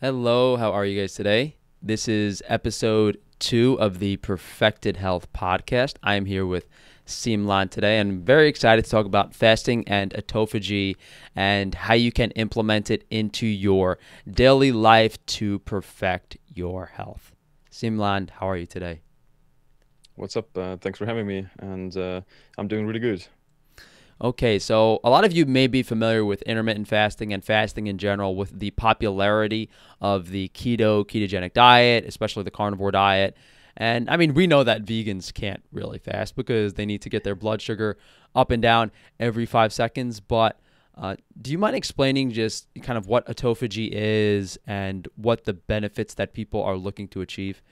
[0.00, 1.56] Hello, how are you guys today?
[1.80, 5.94] This is episode two of the Perfected Health podcast.
[6.02, 6.68] I am here with
[7.06, 10.96] Siim Land today and I'm very excited to talk about fasting and autophagy
[11.36, 13.98] and how you can implement it into your
[14.30, 17.32] daily life to perfect your health.
[17.70, 19.00] Siim Land, how are you today?
[20.16, 20.56] What's up?
[20.56, 22.20] Uh, thanks for having me, and uh,
[22.56, 23.26] I'm doing really good.
[24.22, 27.98] Okay, so a lot of you may be familiar with intermittent fasting and fasting in
[27.98, 29.68] general with the popularity
[30.00, 33.36] of the keto, ketogenic diet, especially the carnivore diet.
[33.76, 37.24] And I mean, we know that vegans can't really fast because they need to get
[37.24, 37.98] their blood sugar
[38.34, 40.20] up and down every five seconds.
[40.20, 40.60] But
[40.96, 46.14] uh, do you mind explaining just kind of what autophagy is and what the benefits
[46.14, 47.62] that people are looking to achieve?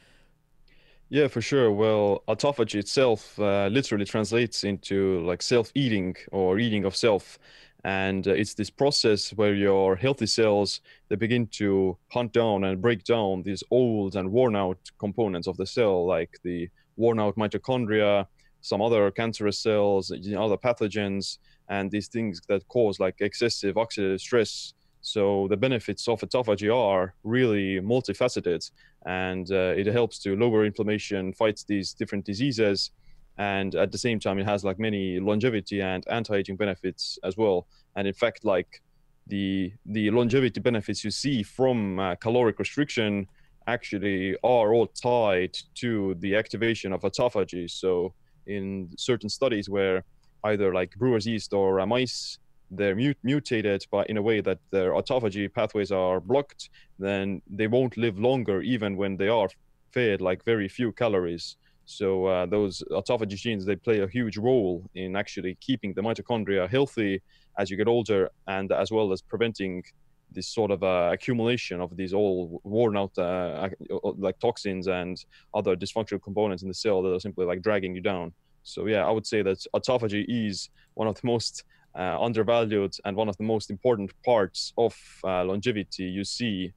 [1.12, 1.70] Yeah, for sure.
[1.70, 7.38] Well, autophagy itself uh, literally translates into like self-eating or eating of self.
[7.84, 10.80] And uh, it's this process where your healthy cells,
[11.10, 15.58] they begin to hunt down and break down these old and worn out components of
[15.58, 18.26] the cell, like the worn out mitochondria,
[18.62, 21.36] some other cancerous cells, you know, other pathogens,
[21.68, 27.14] and these things that cause like excessive oxidative stress so the benefits of autophagy are
[27.24, 28.70] really multifaceted,
[29.04, 32.92] and uh, it helps to lower inflammation, fights these different diseases,
[33.36, 37.66] and at the same time, it has like many longevity and anti-aging benefits as well.
[37.96, 38.80] And in fact, like
[39.26, 43.26] the the longevity benefits you see from uh, caloric restriction
[43.66, 47.70] actually are all tied to the activation of autophagy.
[47.70, 48.14] So
[48.46, 50.04] in certain studies where
[50.44, 52.38] either like brewer's yeast or mice
[52.74, 57.66] they're mut- mutated but in a way that their autophagy pathways are blocked then they
[57.66, 59.48] won't live longer even when they are
[59.92, 61.56] fed like very few calories.
[61.84, 66.68] So uh, those autophagy genes they play a huge role in actually keeping the mitochondria
[66.68, 67.20] healthy
[67.58, 69.82] as you get older and as well as preventing
[70.30, 73.68] this sort of uh, accumulation of these all worn out uh,
[74.16, 78.00] like toxins and other dysfunctional components in the cell that are simply like dragging you
[78.00, 78.32] down.
[78.62, 81.64] So yeah i would say that autophagy is one of the most
[81.94, 86.72] uh, undervalued and one of the most important parts of uh, longevity you see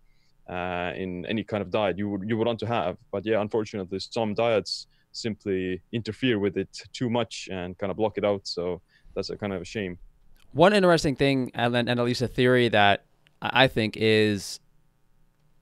[0.49, 2.97] uh, in any kind of diet you would you would want to have.
[3.11, 8.17] But yeah, unfortunately, some diets simply interfere with it too much and kind of block
[8.17, 8.41] it out.
[8.43, 8.81] So
[9.15, 9.97] that's a kind of a shame.
[10.51, 13.05] One interesting thing, and, and at least a theory that
[13.41, 14.59] I think is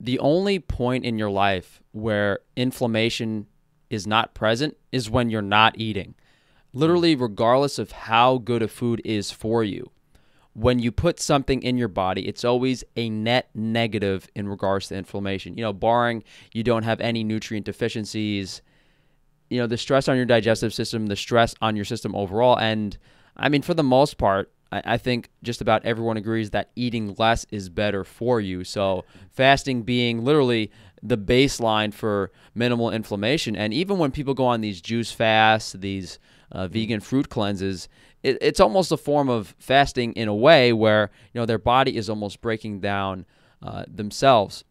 [0.00, 3.46] the only point in your life where inflammation
[3.90, 6.14] is not present is when you're not eating
[6.74, 9.90] literally regardless of how good a food is for you
[10.52, 14.94] when you put something in your body it's always a net negative in regards to
[14.94, 18.60] inflammation you know barring you don't have any nutrient deficiencies
[19.48, 22.98] you know the stress on your digestive system the stress on your system overall and
[23.36, 24.50] i mean for the most part
[24.84, 28.64] I, think just about everyone agrees that eating less is better for you.
[28.64, 33.54] So, fasting being literally the baseline for minimal inflammation.
[33.54, 36.18] And even when people go on these juice fasts, these
[36.52, 37.88] uh, vegan fruit cleanses,
[38.22, 41.96] it, it's almost a form of fasting in a way where you know their body
[41.96, 43.26] is almost breaking down
[43.62, 44.64] uh, themselves.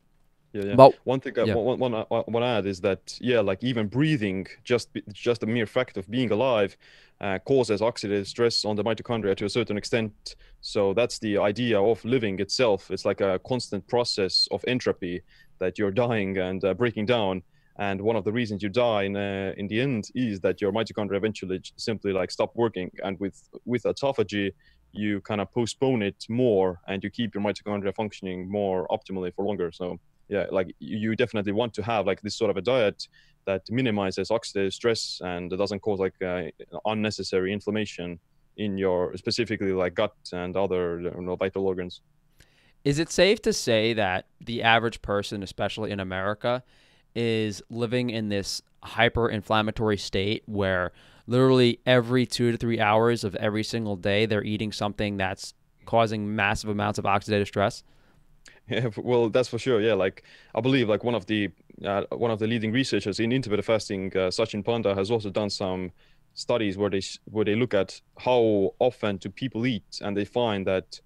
[0.54, 0.76] Yeah, yeah.
[0.76, 1.56] But one thing I yeah.
[1.56, 5.66] want, want, want to add is that yeah, like even breathing, just just the mere
[5.66, 6.78] fact of being alive,
[7.22, 10.36] uh, causes oxidative stress on the mitochondria to a certain extent.
[10.62, 12.92] So that's the idea of living itself.
[12.92, 15.24] It's like a constant process of entropy
[15.60, 17.42] that you're dying and uh, breaking down
[17.78, 20.72] and one of the reasons you die in uh, in the end is that your
[20.72, 22.92] mitochondria eventually simply like stop working.
[23.04, 24.52] And with with autophagy
[24.96, 29.44] you kind of postpone it more and you keep your mitochondria functioning more optimally for
[29.44, 29.72] longer.
[29.72, 33.08] So yeah like you definitely want to have like this sort of a diet
[33.46, 36.44] that minimizes oxidative stress and doesn't cause like uh,
[36.86, 38.20] unnecessary inflammation
[38.58, 42.02] in your specifically like gut and other you know, vital organs.
[42.86, 46.64] Is it safe to say that the average person especially in america
[47.16, 50.92] is living in this hyper inflammatory state where
[51.28, 55.54] literally every two to three hours of every single day they're eating something that's
[55.86, 57.84] causing massive amounts of oxidative stress?
[58.70, 60.24] Yeah well that's for sure yeah like
[60.56, 61.50] i believe like one of the
[61.86, 65.50] uh, one of the leading researchers in intermittent fasting uh, Satchin Panda has also done
[65.50, 65.92] some
[66.34, 70.66] studies where they where they look at how often do people eat and they find
[70.68, 71.02] that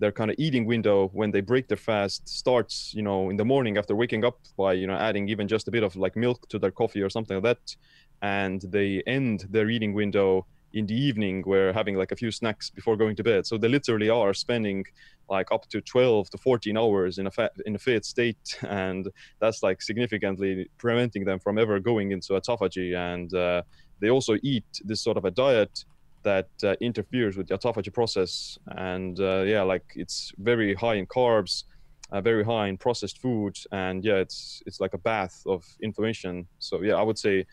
[0.00, 3.44] their kind of eating window when they break their fast starts you know in the
[3.44, 6.48] morning after waking up by you know adding even just a bit of like milk
[6.48, 7.76] to their coffee or something like that.
[8.22, 12.70] And they end their eating window in the evening where having like a few snacks
[12.70, 13.46] before going to bed.
[13.46, 14.84] So they literally are spending
[15.28, 19.08] like up to 12 to 14 hours in a fat in a fit state and
[19.40, 22.96] that's like significantly preventing them from ever going into autophagy.
[22.96, 23.62] And uh,
[24.00, 25.84] they also eat this sort of a diet
[26.22, 28.58] that uh, interferes with the autophagy process.
[28.66, 31.64] And uh, yeah, like it's very high in carbs,
[32.12, 36.46] uh, very high in processed food, and yeah, it's it's like a bath of inflammation.
[36.58, 37.46] So yeah, I would say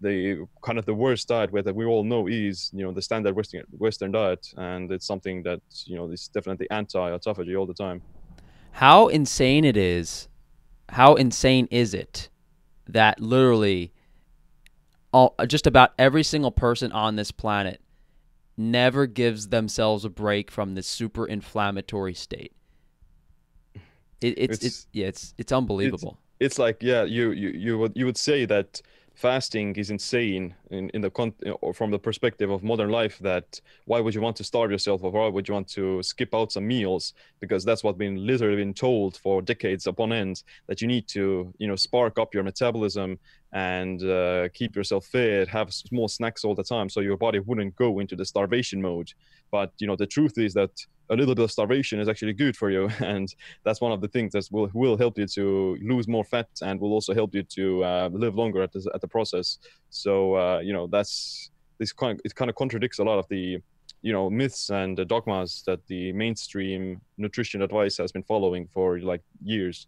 [0.00, 3.02] the kind of the worst diet where that we all know is you know the
[3.02, 7.74] standard Western Western diet, and it's something that you know is definitely anti-autophagy all the
[7.74, 8.02] time.
[8.72, 10.28] How insane it is!
[10.90, 12.28] How insane is it
[12.86, 13.92] that literally,
[15.12, 17.80] all, just about every single person on this planet
[18.56, 22.52] never gives themselves a break from this super inflammatory state.
[24.20, 26.18] It, it's, it's, it's yeah it's it's unbelievable.
[26.40, 28.80] It's, it's like yeah you you you would you would say that
[29.14, 31.34] fasting is insane in, in the con-
[31.74, 35.10] from the perspective of modern life that why would you want to starve yourself or
[35.10, 37.14] why would you want to skip out some meals?
[37.40, 41.52] Because that's what been literally been told for decades upon end that you need to
[41.58, 43.18] you know spark up your metabolism
[43.52, 47.76] and uh, keep yourself fit have small snacks all the time so your body wouldn't
[47.76, 49.12] go into the starvation mode.
[49.52, 50.72] But you know the truth is that
[51.10, 52.88] a little bit of starvation is actually good for you.
[53.00, 53.28] And
[53.64, 56.80] that's one of the things that will will help you to lose more fat and
[56.80, 59.58] will also help you to uh, live longer at the, at the process.
[59.90, 63.26] So uh, you know that's this kind of, it kind of contradicts a lot of
[63.28, 63.58] the
[64.02, 69.22] you know myths and dogmas that the mainstream nutrition advice has been following for like
[69.42, 69.86] years.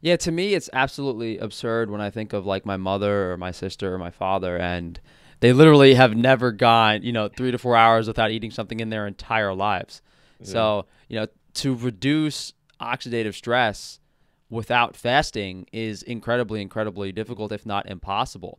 [0.00, 3.50] Yeah to me it's absolutely absurd when i think of like my mother or my
[3.50, 4.98] sister or my father and
[5.40, 8.88] they literally have never gone you know three to four hours without eating something in
[8.88, 10.00] their entire lives
[10.42, 14.00] so, you know, to reduce oxidative stress
[14.48, 18.58] without fasting is incredibly, incredibly difficult, if not impossible.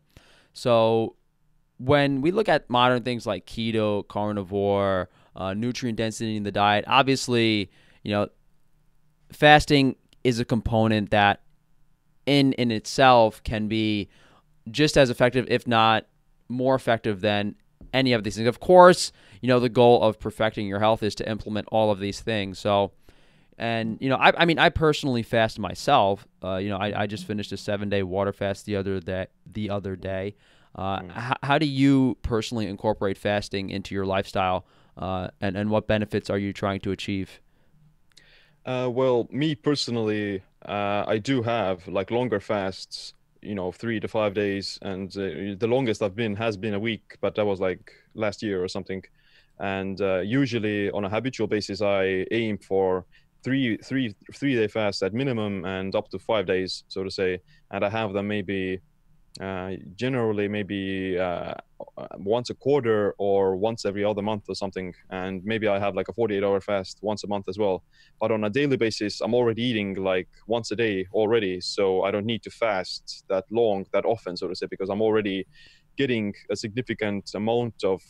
[0.54, 1.16] So,
[1.78, 6.86] when we look at modern things like keto, carnivore, uh, nutrient density in the diet,
[6.88, 7.72] obviously,
[8.04, 8.28] you know,
[9.32, 11.42] fasting is a component that
[12.26, 14.10] in in itself can be
[14.70, 16.06] just as effective, if not
[16.50, 17.56] more effective than
[17.94, 18.48] any of these things.
[18.48, 19.12] Of course,
[19.42, 22.60] you know, the goal of perfecting your health is to implement all of these things.
[22.60, 22.92] So,
[23.58, 26.28] and you know, I, I mean, I personally fast myself.
[26.44, 29.28] Uh, you know, I, I just finished a seven day water fast the other day.
[29.46, 30.36] The other day,
[30.76, 31.32] uh, mm.
[31.32, 34.66] h- how do you personally incorporate fasting into your lifestyle,
[34.98, 37.40] uh, and and what benefits are you trying to achieve?
[38.66, 44.08] Uh, well, me personally, uh, I do have like longer fasts you know three to
[44.08, 47.60] five days and uh, the longest i've been has been a week but that was
[47.60, 49.04] like last year or something.
[49.60, 53.06] And uh, usually on a habitual basis i aim for
[53.44, 57.42] three three three day fast at minimum and up to five days so to say.
[57.72, 58.80] And i have them maybe
[59.40, 61.54] uh, generally maybe uh,
[62.18, 64.94] once a quarter or once every other month or something.
[65.10, 67.84] And maybe i have like a 48 hour fast once a month as well.
[68.20, 71.62] But on a daily basis i'm already eating like once a day already.
[71.62, 75.02] So i don't need to fast that long that often so to say because i'm
[75.02, 75.48] already
[75.98, 78.02] getting a significant amount of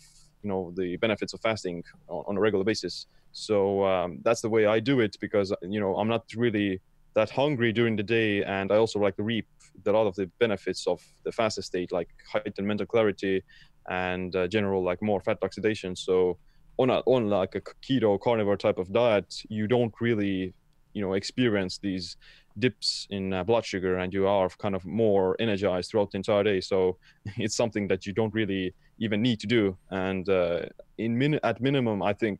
[0.43, 3.05] you know the benefits of fasting on, on a regular basis.
[3.31, 6.81] So um, that's the way i do it because you know i'm not really
[7.13, 8.43] that hungry during the day.
[8.43, 9.45] And i also like to reap
[9.85, 13.43] a lot of the benefits of the fastest state like heightened mental clarity
[13.89, 15.95] and uh, general like more fat oxidation.
[15.95, 16.37] So
[16.77, 20.53] on a on like a keto carnivore type of diet you don't really
[20.93, 22.17] you know experience these
[22.59, 26.43] dips in uh, blood sugar and you are kind of more energized throughout the entire
[26.43, 26.59] day.
[26.59, 26.97] So
[27.37, 29.77] it's something that you don't really even need to do.
[29.89, 30.63] And uh,
[31.01, 32.39] in min- at minimum i think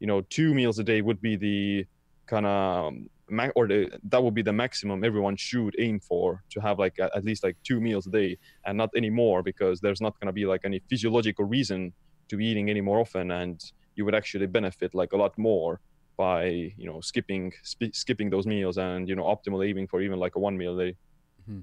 [0.00, 1.86] you know two meals a day would be the
[2.26, 3.08] kind of ma-
[3.54, 7.24] or the, that would be the maximum everyone should aim for to have like at
[7.24, 10.32] least like two meals a day and not any more because there's not going to
[10.32, 11.92] be like any physiological reason
[12.28, 15.80] to be eating any more often and you would actually benefit like a lot more
[16.16, 20.18] by you know skipping sp- skipping those meals and you know optimal aiming for even
[20.18, 20.96] like a one meal a day
[21.42, 21.60] mm-hmm.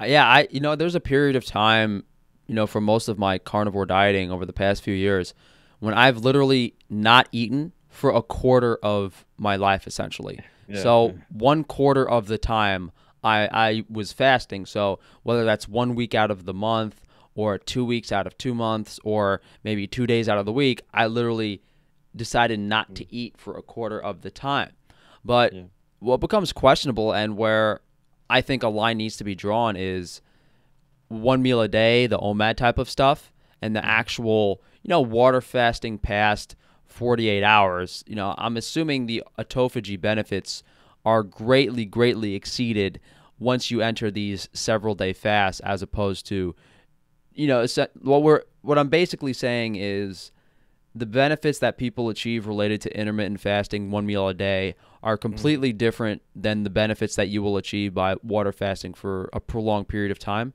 [0.00, 2.04] uh, yeah i you know there's a period of time
[2.46, 5.34] you know for most of my carnivore dieting over the past few years
[5.80, 10.40] when i've literally not eaten for a quarter of my life essentially
[10.80, 12.92] so one quarter of the time
[13.24, 14.66] I, I was fasting.
[14.66, 17.00] So whether that's one week out of the month
[17.34, 20.82] or two weeks out of two months or maybe two days out of the week,
[20.92, 21.62] I literally
[22.14, 23.08] decided not to mm.
[23.10, 24.72] eat for a quarter of the time.
[25.24, 25.62] But yeah.
[26.00, 27.80] what becomes questionable and where
[28.28, 30.20] I think a line needs to be drawn is
[31.08, 33.86] one meal a day, the OMAD type of stuff, and the mm.
[33.86, 36.56] actual, you know, water fasting past
[36.92, 40.62] 48 hours, you know, I'm assuming the autophagy benefits
[41.04, 43.00] are greatly, greatly exceeded
[43.38, 46.54] once you enter these several day fasts, as opposed to,
[47.34, 47.66] you know,
[48.00, 50.30] what we're what I'm basically saying is
[50.94, 55.22] the benefits that people achieve related to intermittent fasting, one meal a day, are mm-hmm.
[55.22, 59.88] completely different than the benefits that you will achieve by water fasting for a prolonged
[59.88, 60.52] period of time.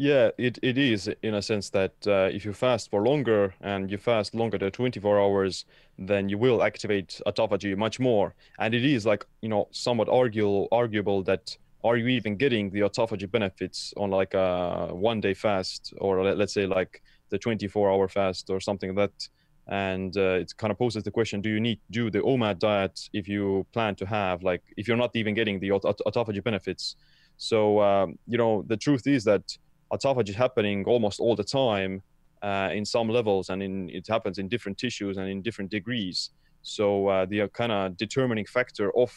[0.00, 3.90] Yeah, it, it is in a sense that uh, if you fast for longer and
[3.90, 5.64] you fast longer than 24 hours,
[5.98, 8.36] then you will activate autophagy much more.
[8.60, 12.80] And it is like, you know, somewhat arguable, arguable that are you even getting the
[12.80, 18.06] autophagy benefits on like a one day fast or let's say like the 24 hour
[18.06, 19.28] fast or something like that?
[19.66, 22.60] And uh, it kind of poses the question, do you need to do the OMAD
[22.60, 26.42] diet if you plan to have like, if you're not even getting the aut- autophagy
[26.42, 26.94] benefits?
[27.36, 29.42] So, um, you know, the truth is that
[29.92, 32.02] autophagy is happening almost all the time
[32.42, 36.30] uh, in some levels, and in, it happens in different tissues and in different degrees.
[36.62, 39.12] So uh, the kind of determining factor of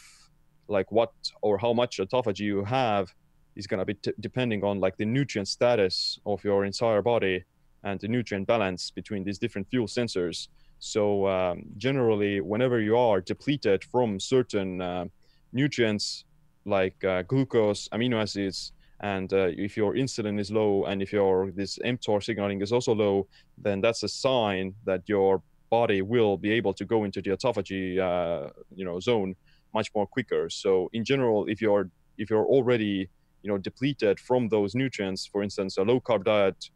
[0.67, 1.11] like what
[1.41, 3.13] or how much autophagy you have
[3.55, 7.43] is going to be t- depending on like the nutrient status of your entire body
[7.83, 10.47] and the nutrient balance between these different fuel sensors.
[10.79, 15.05] So um, generally, whenever you are depleted from certain uh,
[15.51, 16.25] nutrients
[16.65, 21.51] like uh, glucose, amino acids, and uh, if your insulin is low and if your
[21.51, 23.27] this mTOR signaling is also low,
[23.57, 27.97] then that's a sign that your body will be able to go into the autophagy
[27.97, 29.35] uh, you know zone
[29.73, 30.49] much more quicker.
[30.49, 33.09] So in general, if you're if you're already
[33.41, 36.69] you know depleted from those nutrients, for instance, a low carb diet,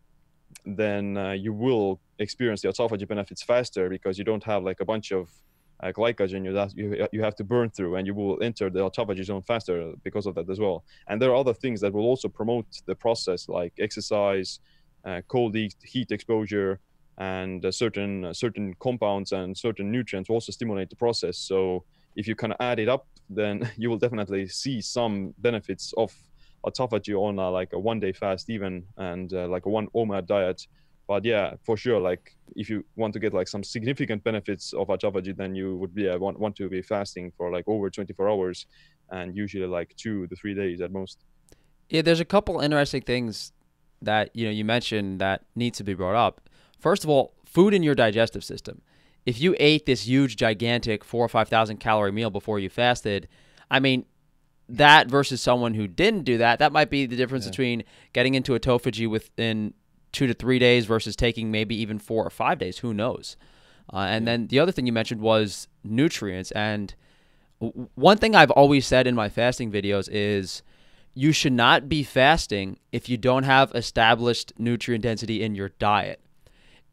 [0.66, 4.86] then uh, you will experience the autophagy benefits faster because you don't have like a
[4.86, 5.30] bunch of
[5.86, 9.24] uh, glycogen you, you, you have to burn through and you will enter the autophagy
[9.24, 10.84] zone faster because of that as well.
[11.08, 14.60] And there are other things that will also promote the process like exercise
[15.06, 16.80] uh, cold heat exposure
[17.18, 21.38] and uh, certain certain compounds and certain nutrients will also stimulate the process.
[21.38, 21.84] So
[22.16, 26.14] if you kind of add it up then you will definitely see some benefits of
[26.66, 30.66] autophagy on like a one day fast even and uh, like a one OMAD diet
[31.08, 34.88] but yeah, for sure, like if you want to get like some significant benefits of
[34.88, 38.30] autophagy, then you would be uh, want, want to be fasting for like over 24
[38.30, 38.66] hours
[39.12, 41.20] and usually like two to three days at most.
[41.90, 43.52] Yeah, there's a couple interesting things
[44.02, 46.50] that you know you mentioned that need to be brought up.
[46.80, 48.82] First of all, food in your digestive system.
[49.26, 53.28] If you ate this huge, gigantic four or five thousand calorie meal before you fasted,
[53.70, 54.06] I mean,
[54.70, 57.52] that versus someone who didn't do that, that might be the difference yeah.
[57.52, 57.84] between
[58.14, 59.74] getting into autophagy within
[60.16, 62.80] two to three days versus taking maybe even four or five days.
[62.80, 63.36] Who knows?
[63.94, 66.52] Uh, and then the other thing you mentioned was nutrients.
[66.52, 66.96] And
[67.60, 70.64] one thing I've always said in my fasting videos is
[71.14, 76.22] you should not be fasting if you don't have established nutrient density in your diet.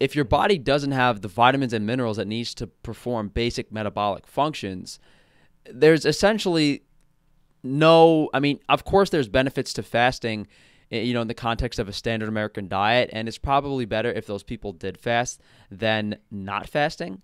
[0.01, 4.27] If your body doesn't have the vitamins and minerals it needs to perform basic metabolic
[4.27, 4.99] functions,
[5.65, 6.83] there's essentially
[7.63, 10.49] no, I mean, of course, there's benefits to fasting
[10.93, 13.11] you know, in the context of a standard American diet.
[13.13, 17.23] And it's probably better if those people did fast than not fasting.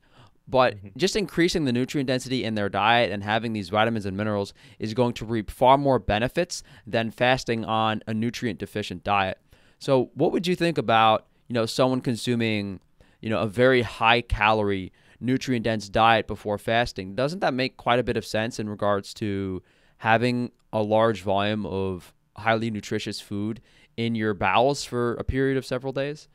[0.49, 0.89] But mm-hmm.
[0.97, 4.95] just increasing the nutrient density in their diet and having these vitamins and minerals is
[4.95, 9.39] going to reap far more benefits than fasting on a nutrient deficient diet.
[9.79, 12.81] So, what would you think about, you know, someone consuming,
[13.21, 17.15] you know, a very high calorie, nutrient dense diet before fasting?
[17.15, 19.63] Doesn't that make quite a bit of sense in regards to
[19.99, 23.61] having a large volume of highly nutritious food
[23.97, 26.29] in your bowels for a period of several days?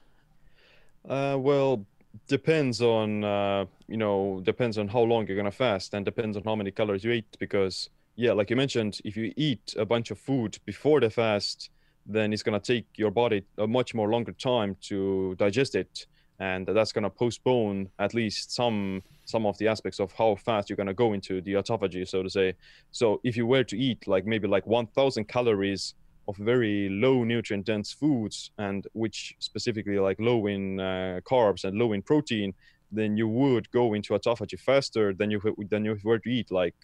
[1.07, 1.85] Uh, well,
[2.27, 6.43] depends on uh, you know depends on how long you're gonna fast and depends on
[6.43, 10.11] how many calories you eat because yeah like you mentioned if you eat a bunch
[10.11, 11.69] of food before the fast
[12.05, 16.05] then it's gonna take your body a much more longer time to digest it
[16.43, 20.81] and that's gonna postpone at least some some of the aspects of how fast you're
[20.83, 22.53] going to go into the autophagy, so to say.
[22.91, 25.93] So if you were to eat like maybe like 1,000 calories
[26.27, 31.77] of very low nutrient dense foods and which specifically like low in uh, carbs and
[31.77, 32.53] low in protein,
[32.91, 36.51] then you would go into autophagy faster than you would than you were to eat
[36.51, 36.75] like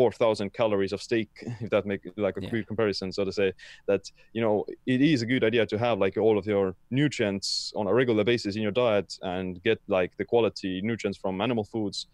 [0.00, 1.28] 4,000 calories of steak,
[1.60, 2.48] if that make like a yeah.
[2.48, 3.52] quick comparison, so to say,
[3.86, 7.70] that, you know, it is a good idea to have like all of your nutrients
[7.76, 11.64] on a regular basis in your diet and get like the quality nutrients from animal
[11.64, 12.06] foods.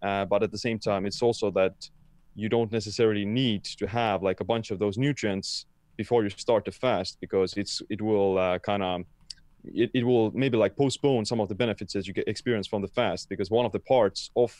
[0.00, 1.74] Uh, but at the same time, it's also that
[2.34, 5.66] you don't necessarily need to have like a bunch of those nutrients
[5.98, 9.02] before you start to fast because it's, it will uh, kind of,
[9.74, 12.80] it, it will maybe like postpone some of the benefits that you get experience from
[12.80, 14.56] the fast because one of the parts of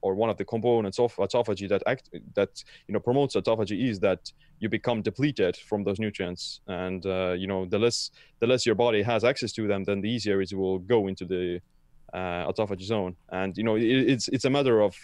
[0.00, 4.00] or one of the components of autophagy that act that you know promotes autophagy is
[4.00, 6.60] that you become depleted from those nutrients.
[6.66, 10.00] And uh, you know the less the less your body has access to them then
[10.00, 11.60] the easier it will go into the
[12.14, 13.16] uh, autophagy zone.
[13.30, 14.94] And you know it, it's it's a matter of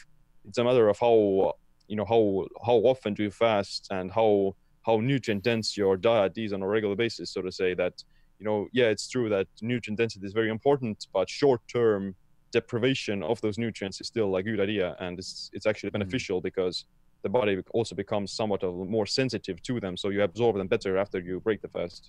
[0.47, 1.55] it's a matter of how
[1.89, 4.55] you know how how often do you fast and how
[4.87, 8.03] how nutrient dense your diet is on a regular basis so to say that
[8.39, 12.15] you know yeah it's true that nutrient density is very important but short term
[12.59, 15.99] deprivation of those nutrients is still a good idea and it's it's actually mm.
[15.99, 16.45] beneficial mm.
[16.49, 16.77] because
[17.23, 20.93] the body also becomes somewhat of more sensitive to them so you absorb them better
[21.05, 22.03] after you break the fast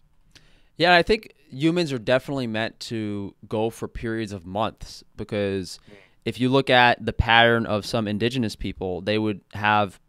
[0.77, 5.79] Yeah, I think humans are definitely meant to go for periods of months because
[6.25, 9.99] if you look at the pattern of some indigenous people, they would have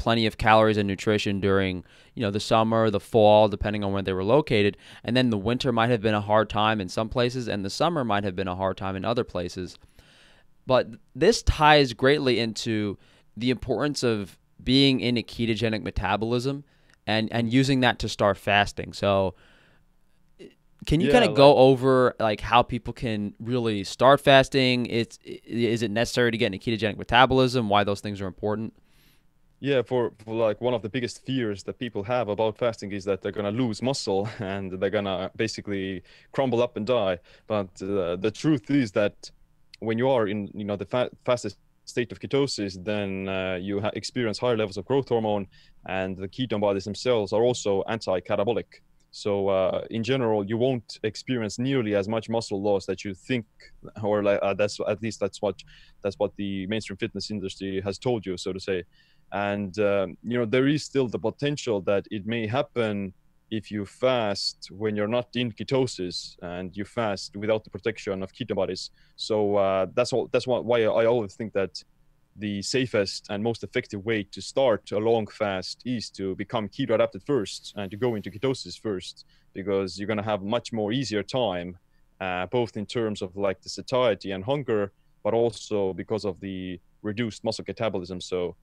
[0.00, 4.02] plenty of calories and nutrition during you know the summer the fall depending on where
[4.02, 7.08] they were located and then the winter might have been a hard time in some
[7.08, 9.76] places and the summer might have been a hard time in other places
[10.66, 12.96] but this ties greatly into
[13.36, 16.64] the importance of being in a ketogenic metabolism
[17.06, 19.34] and and using that to start fasting so
[20.86, 24.86] can you Yeah, kind of like- go over like how people can really start fasting?
[24.86, 27.68] It's is it necessary to get in a ketogenic metabolism?
[27.68, 28.72] Why those things are important?
[29.62, 33.04] Yeah, for, for like one of the biggest fears that people have about fasting is
[33.04, 36.02] that they're gonna lose muscle and they're gonna basically
[36.32, 37.18] crumble up and die.
[37.46, 39.30] But uh, the truth is that
[39.80, 43.80] when you are in you know the fa- fastest state of ketosis, then uh, you
[43.80, 45.46] ha- experience higher levels of growth hormone,
[45.86, 48.80] and the ketone bodies themselves are also anti-catabolic.
[49.12, 53.44] So uh, in general, you won't experience nearly as much muscle loss that you think,
[54.02, 55.56] or like uh, that's at least that's what
[56.02, 58.84] that's what the mainstream fitness industry has told you, so to say
[59.32, 63.12] and um, you know there is still the potential that it may happen
[63.50, 68.32] if you fast when you're not in ketosis and you fast without the protection of
[68.32, 68.90] ketone bodies.
[69.16, 71.82] So uh, that's all that's why, why i always think that
[72.36, 76.94] the safest and most effective way to start a long fast is to become keto
[76.94, 80.92] adapted first and to go into ketosis first because you're going to have much more
[80.92, 81.76] easier time
[82.20, 86.80] uh, both in terms of like the satiety and hunger but also because of the
[87.02, 88.22] reduced muscle catabolism.
[88.22, 88.56] So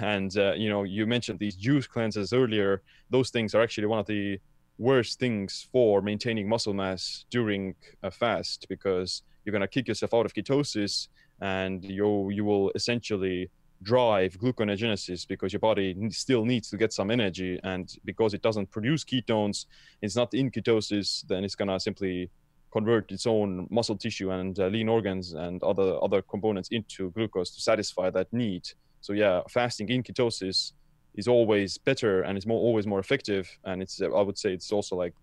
[0.00, 2.82] and uh, you know you mentioned these juice cleanses earlier.
[3.10, 4.38] Those things are actually one of the
[4.78, 10.14] worst things for maintaining muscle mass during a fast because you're going to kick yourself
[10.14, 11.08] out of ketosis
[11.40, 13.50] and you you will essentially
[13.82, 17.58] drive gluconeogenesis because your body still needs to get some energy.
[17.64, 19.66] And because it doesn't produce ketones
[20.02, 22.30] it's not in ketosis then it's going to simply
[22.72, 27.50] convert its own muscle tissue and uh, lean organs and other other components into glucose
[27.50, 28.68] to satisfy that need
[29.00, 30.72] so yeah, fasting in ketosis
[31.14, 34.72] is always better and it's more always more effective, and it's I would say it's
[34.72, 35.14] also like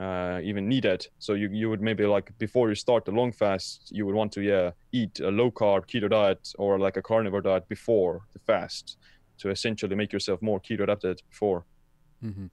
[0.00, 1.06] uh, even needed.
[1.18, 4.32] So you you would maybe like before you start the long fast, you would want
[4.32, 8.40] to yeah eat a low carb keto diet or like a carnivore diet before the
[8.40, 8.96] fast
[9.38, 11.66] to essentially make yourself more keto adapted before.
[12.22, 12.46] hmm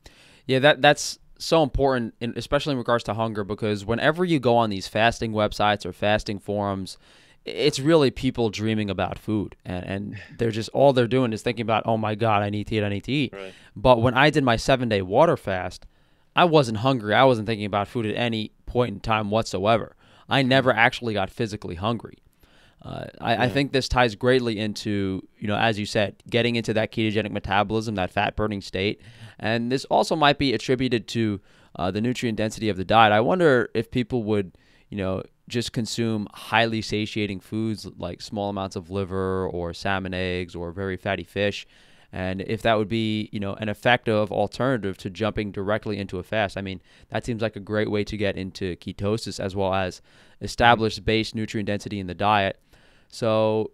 [0.46, 4.58] Yeah, that that's so important, in, especially in regards to hunger, because whenever you go
[4.58, 6.98] on these fasting websites or fasting forums,
[7.46, 11.64] it's really people dreaming about food, and, and they're just all they're doing is thinking
[11.64, 13.34] about, oh my god, I need to eat, I need to eat.
[13.34, 13.54] Right.
[13.76, 15.86] But when I did my seven day water fast,
[16.36, 17.14] I wasn't hungry.
[17.14, 19.96] I wasn't thinking about food at any point in time whatsoever.
[20.30, 22.20] I never actually got physically hungry.
[22.84, 26.74] Uh, I, I think this ties greatly into, you know, as you said, getting into
[26.74, 29.02] that ketogenic metabolism, that fat burning state.
[29.38, 31.42] And this also might be attributed to
[31.76, 33.14] uh, the nutrient density of the diet.
[33.14, 34.58] I wonder if people would,
[34.90, 35.22] you know,
[35.52, 40.98] just consume highly satiating foods like small amounts of liver or salmon eggs or very
[40.98, 41.68] fatty fish.
[42.14, 46.24] And if that would be, you know, an effective alternative to jumping directly into a
[46.24, 49.74] fast, I mean, that seems like a great way to get into ketosis as well
[49.74, 50.02] as
[50.42, 52.60] establish base nutrient density in the diet.
[53.08, 53.72] So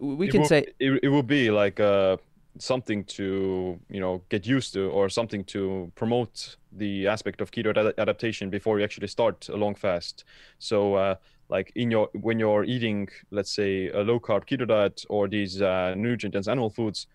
[0.00, 2.16] we it can will, say, it, it will be like uh,
[2.58, 7.76] something to you know get used to or something to promote the aspect of keto
[7.76, 10.24] ad- adaptation before you actually start a long fast.
[10.58, 11.14] So uh,
[11.48, 15.62] like in your when you're eating let's say a low carb keto diet or these
[15.62, 17.06] uh, nutrient dense animal foods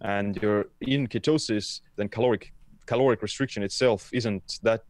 [0.00, 2.52] and you're in ketosis then caloric
[2.86, 4.82] caloric restriction itself isn't that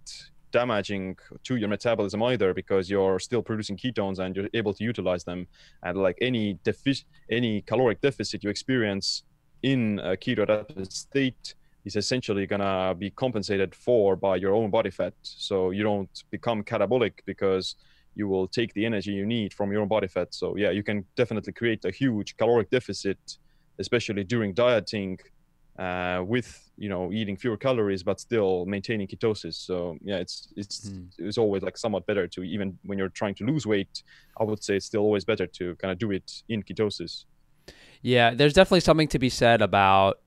[0.50, 5.24] damaging to your metabolism either because you're still producing ketones and you're able to utilize
[5.24, 5.46] them.
[5.82, 9.24] And like any deficit any caloric deficit you experience
[9.62, 14.90] in a keto adapted state is essentially gonna be compensated for by your own body
[14.90, 15.14] fat.
[15.22, 17.76] So you don't become catabolic because
[18.14, 20.34] you will take the energy you need from your own body fat.
[20.34, 23.18] So yeah, you can definitely create a huge caloric deficit,
[23.78, 25.18] especially during dieting,
[25.78, 29.54] uh, with you know eating fewer calories but still maintaining ketosis.
[29.54, 31.04] So yeah, it's it's Hmm.
[31.18, 34.02] it's always like somewhat better to even when you're trying to lose weight.
[34.40, 37.24] I would say it's still always better to kind of do it in ketosis.
[38.02, 40.20] Yeah, there's definitely something to be said about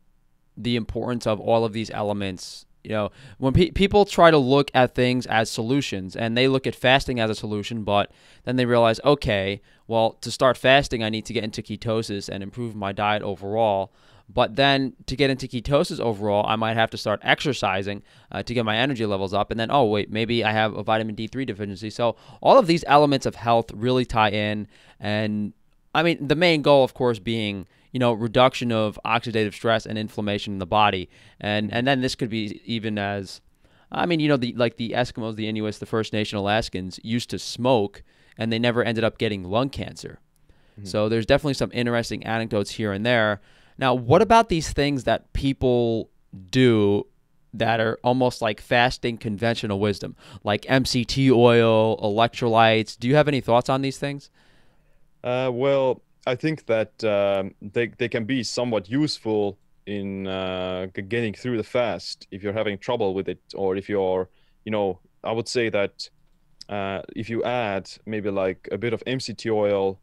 [0.57, 2.65] the importance of all of these elements.
[2.83, 6.65] You know, when pe- people try to look at things as solutions and they look
[6.65, 8.11] at fasting as a solution, but
[8.43, 12.41] then they realize, okay, well, to start fasting, I need to get into ketosis and
[12.41, 13.93] improve my diet overall.
[14.33, 18.53] But then to get into ketosis overall, I might have to start exercising uh, to
[18.53, 19.51] get my energy levels up.
[19.51, 21.89] And then, oh, wait, maybe I have a vitamin D3 deficiency.
[21.89, 24.67] So all of these elements of health really tie in.
[24.99, 25.53] And
[25.93, 29.97] I mean, the main goal, of course, being you know reduction of oxidative stress and
[29.97, 33.41] inflammation in the body, and and then this could be even as
[33.91, 37.29] I mean, you know, the like the Eskimos, the Inuits, the First Nation Alaskans used
[37.31, 38.03] to smoke,
[38.37, 40.19] and they never ended up getting lung cancer.
[40.79, 40.87] Mm-hmm.
[40.87, 43.41] So there's definitely some interesting anecdotes here and there.
[43.77, 46.09] Now, what about these things that people
[46.49, 47.05] do
[47.53, 52.97] that are almost like fasting conventional wisdom, like MCT oil, electrolytes?
[52.97, 54.29] Do you have any thoughts on these things?
[55.23, 61.33] Uh, well, I think that um, they they can be somewhat useful in uh, getting
[61.33, 64.29] through the fast if you're having trouble with it, or if you're,
[64.65, 66.09] you know, I would say that
[66.69, 69.99] uh, if you add maybe like a bit of MCT oil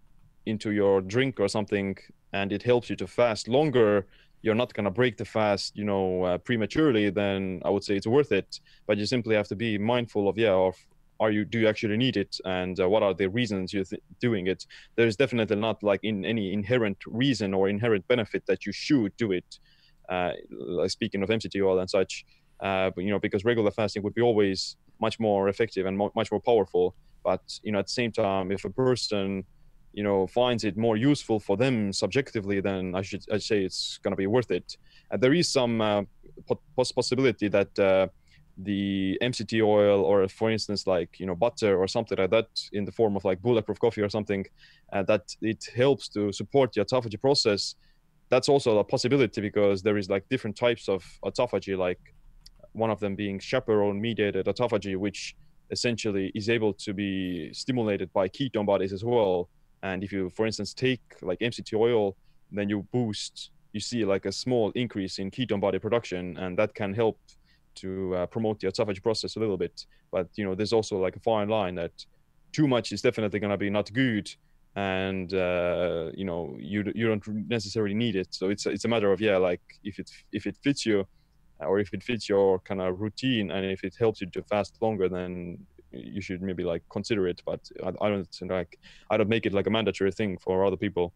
[0.47, 1.97] into your drink or something,
[2.33, 4.07] and it helps you to fast longer,
[4.43, 7.11] you're not gonna break the fast, you know, uh, prematurely.
[7.11, 8.61] Then I would say it's worth it.
[8.87, 10.77] But you simply have to be mindful of yeah, of
[11.21, 12.37] are you do you actually need it?
[12.45, 14.65] And uh, what are the reasons you're th- doing it?
[14.97, 19.33] There's definitely not like in any inherent reason or inherent benefit that you should do
[19.33, 19.59] it
[20.09, 20.33] uh,
[20.87, 22.25] speaking of mct oil and such
[22.61, 26.13] uh, but you know because regular fasting would be always much more effective and mo-
[26.17, 26.95] much more powerful.
[27.25, 29.45] But you know at the same time if a person
[29.93, 33.99] you know finds it more useful for them subjectively then i should i say it's
[34.03, 34.77] going to be worth it.
[35.11, 36.03] And there is some uh,
[36.77, 38.09] possibility that uh,
[38.59, 42.85] the MCT oil or for instance like you know butter or something like that in
[42.85, 44.45] the form of like bulletproof coffee or something
[44.93, 47.77] uh, that it helps to support the autophagy process.
[48.31, 52.01] That's also a possibility because there is like different types of autophagy like
[52.73, 55.37] one of them being chaperone mediated autophagy which
[55.71, 59.49] essentially is able to be stimulated by ketone bodies as well.
[59.85, 62.17] And if you for instance take like MCT oil
[62.51, 66.75] then you boost you see like a small increase in ketone body production and that
[66.75, 67.19] can help
[67.81, 69.87] to uh, promote the autophagy process a little bit.
[70.11, 71.93] But you know, there's also like a fine line that
[72.53, 74.31] too much is definitely going to be not good,
[74.77, 78.29] and uh, you know, you you don't necessarily need it.
[78.31, 81.07] So it's it's a matter of yeah, like if it if it fits you,
[81.61, 84.77] or if it fits your kind of routine, and if it helps you to fast
[84.81, 85.59] longer, then
[85.91, 87.43] you should maybe like consider it.
[87.45, 88.79] But I, I don't like
[89.11, 91.13] I don't make it like a mandatory thing for other people.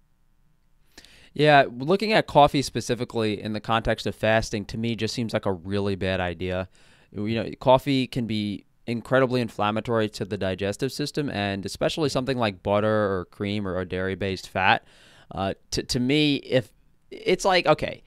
[1.35, 5.47] Yeah, looking at coffee specifically in the context of fasting to me just seems like
[5.47, 6.69] a really bad idea.
[7.11, 12.63] You know, coffee can be incredibly inflammatory to the digestive system, and especially something like
[12.63, 14.85] butter or cream or a dairy based fat.
[15.31, 16.71] Uh, to, to me, if
[17.11, 18.03] it's like, okay,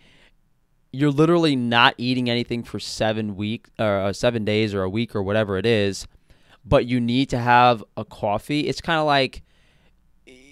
[0.92, 5.16] you're literally not eating anything for seven week or uh, seven days or a week
[5.16, 6.08] or whatever it is,
[6.64, 8.62] but you need to have a coffee.
[8.62, 9.42] It's kind of like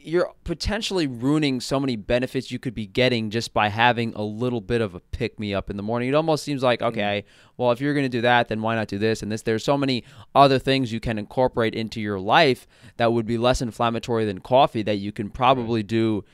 [0.05, 4.59] you're potentially ruining so many benefits you could be getting just by having a little
[4.59, 6.09] bit of a pick me up in the morning.
[6.09, 6.89] It almost seems like, mm-hmm.
[6.89, 7.25] okay,
[7.57, 9.43] well, if you're going to do that, then why not do this and this?
[9.43, 10.03] There's so many
[10.35, 14.83] other things you can incorporate into your life that would be less inflammatory than coffee
[14.83, 16.25] that you can probably do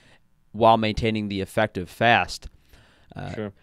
[0.51, 2.49] while maintaining the effective fast.
[3.15, 3.53] Uh, sure.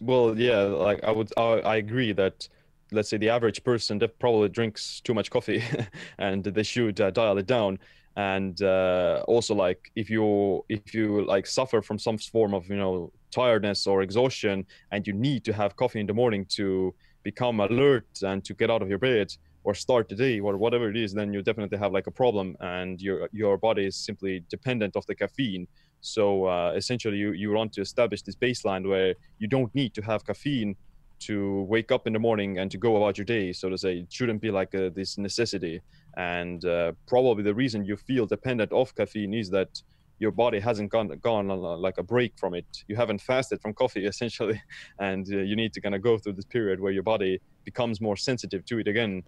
[0.00, 2.48] Well, yeah, like I would, I, I agree that
[2.92, 5.62] let's say the average person that probably drinks too much coffee
[6.18, 7.78] and they should uh, dial it down
[8.16, 12.76] and uh, also like if you if you like suffer from some form of you
[12.76, 17.60] know tiredness or exhaustion and you need to have coffee in the morning to become
[17.60, 19.32] alert and to get out of your bed
[19.64, 22.56] or start the day or whatever it is then you definitely have like a problem
[22.60, 25.66] and your your body is simply dependent of the caffeine.
[26.00, 30.02] So uh, essentially you, you want to establish this baseline where you don't need to
[30.02, 30.74] have caffeine
[31.20, 33.98] to wake up in the morning and to go about your day so to say.
[33.98, 35.80] It shouldn't be like a, this necessity
[36.16, 39.82] and uh, probably the reason you feel dependent of caffeine is that
[40.18, 42.66] your body hasn't gone gone on a, like a break from it.
[42.86, 44.60] You haven't fasted from coffee essentially
[44.98, 48.00] and uh, you need to kind of go through this period where your body becomes
[48.00, 49.22] more sensitive to it again.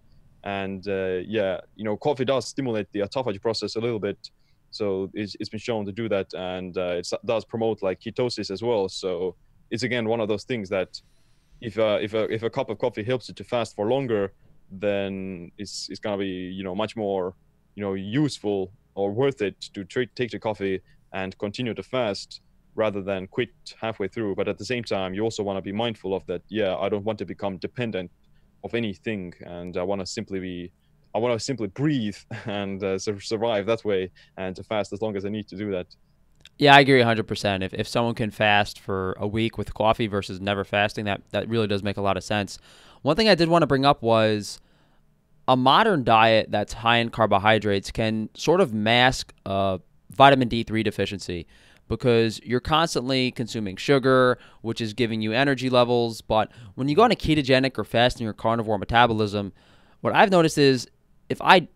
[0.44, 4.30] And uh, yeah you know coffee does stimulate the autophagy process a little bit.
[4.70, 8.50] So it's, it's been shown to do that and uh, it does promote like ketosis
[8.50, 8.88] as well.
[8.88, 9.36] So
[9.70, 11.00] it's again one of those things that
[11.60, 14.32] if uh, if a, if a cup of coffee helps you to fast for longer,
[14.80, 17.34] then it's it's gonna be you know much more
[17.74, 20.80] you know useful or worth it to take the coffee
[21.12, 22.40] and continue to fast
[22.76, 24.34] rather than quit halfway through.
[24.34, 26.42] But at the same time, you also want to be mindful of that.
[26.48, 28.10] Yeah, I don't want to become dependent
[28.64, 30.72] of anything, and I want to simply be
[31.14, 35.16] I want to simply breathe and uh, survive that way and to fast as long
[35.16, 35.86] as I need to do that.
[36.58, 37.62] Yeah, I agree 100%.
[37.62, 41.48] If, if someone can fast for a week with coffee versus never fasting, that, that
[41.48, 42.58] really does make a lot of sense.
[43.02, 44.60] One thing I did want to bring up was
[45.46, 49.80] a modern diet that's high in carbohydrates can sort of mask a
[50.10, 51.46] vitamin D3 deficiency
[51.88, 56.22] because you're constantly consuming sugar, which is giving you energy levels.
[56.22, 59.52] But when you go on a ketogenic or fasting or carnivore metabolism,
[60.00, 60.88] what I've noticed is
[61.28, 61.68] if I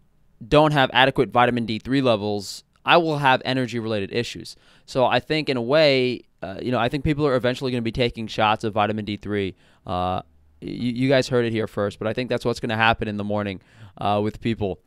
[0.47, 4.57] don't have adequate vitamin D3 levels, I will have energy related issues.
[4.87, 7.83] So I think in a way, uh, you know, I think people are eventually going
[7.83, 9.55] to be taking shots of vitamin D3.
[9.87, 10.23] Uh,
[10.61, 13.09] you, you guys heard it here first, but I think that's what's going to happen
[13.09, 13.61] in the morning
[13.99, 14.81] uh, with people.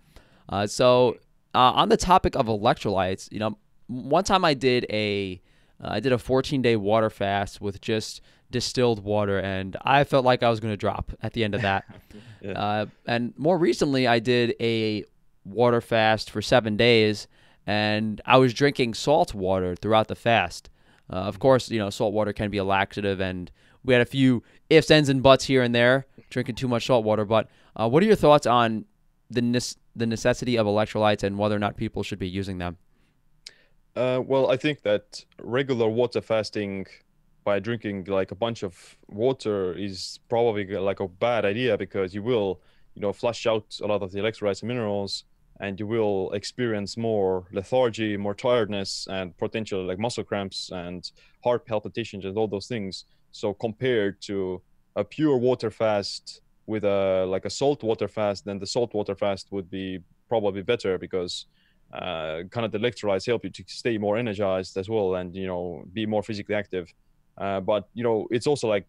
[0.49, 1.17] Uh, so
[1.53, 3.57] uh, on the topic of electrolytes, you know,
[3.87, 5.41] one time I did a
[5.83, 10.25] uh, I did a 14 day water fast with just distilled water, and I felt
[10.25, 11.85] like I was going to drop at the end of that.
[12.41, 12.51] yeah.
[12.51, 15.05] uh, and more recently, I did a
[15.45, 17.27] water fast for seven days,
[17.65, 20.69] and I was drinking salt water throughout the fast.
[21.11, 23.51] Uh, of course, you know, salt water can be a laxative, and
[23.83, 27.03] we had a few ifs, ends, and buts here and there, drinking too much salt
[27.03, 27.25] water.
[27.25, 28.85] But uh, what are your thoughts on
[29.29, 32.77] the ne- the necessity of electrolytes and whether or not people should be using them?
[33.95, 36.85] Uh, well, I think that regular water fasting
[37.43, 42.23] by drinking like a bunch of water is probably like a bad idea because you
[42.23, 42.61] will,
[42.93, 45.25] you know, flush out a lot of the electrolytes and minerals,
[45.59, 51.11] and you will experience more lethargy, more tiredness, and potential like muscle cramps and
[51.43, 53.05] heart palpitations and all those things.
[53.31, 54.61] So compared to
[54.95, 59.15] a pure water fast with a like a salt water fast, then the salt water
[59.15, 61.45] fast would be probably better because
[61.93, 65.47] uh, kind of the electrolytes help you to stay more energized as well and you
[65.47, 66.93] know be more physically active.
[67.37, 68.85] Uh, but you know it's also like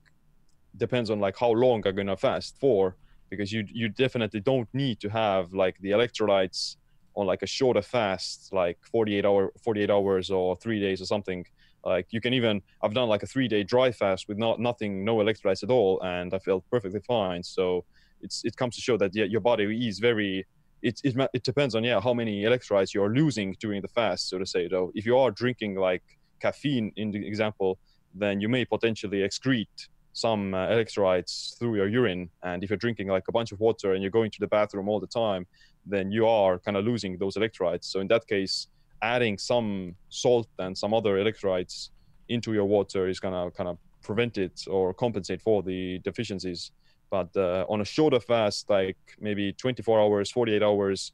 [0.77, 2.97] depends on like how long i'm gonna fast for
[3.31, 6.77] because you you definitely don't need to have like the electrolytes
[7.15, 11.45] on like a shorter fast like 48 hour 48 hours or three days or something
[11.85, 15.05] like you can even i've done like a three day dry fast with not nothing
[15.05, 17.43] no electrolytes at all and i felt perfectly fine.
[17.43, 17.85] So
[18.21, 20.47] it's it comes to show that yeah, your body is very
[20.83, 24.39] it, it, it depends on yeah how many electrolytes you're losing during the fast so
[24.39, 24.69] to say.
[24.69, 26.03] Though if you are drinking like
[26.41, 27.79] caffeine in the example
[28.15, 32.29] then you may potentially excrete some uh, electrolytes through your urine.
[32.43, 34.89] And if you're drinking like a bunch of water and you're going to the bathroom
[34.89, 35.47] all the time
[35.87, 37.85] then you are kind of losing those electrolytes.
[37.85, 38.69] So in that case
[39.03, 41.91] adding some salt and some other electrolytes
[42.29, 46.73] into your water is going to kind of prevent it or compensate for the deficiencies
[47.13, 51.13] but uh, on a shorter fast, like maybe 24 hours, 48 hours,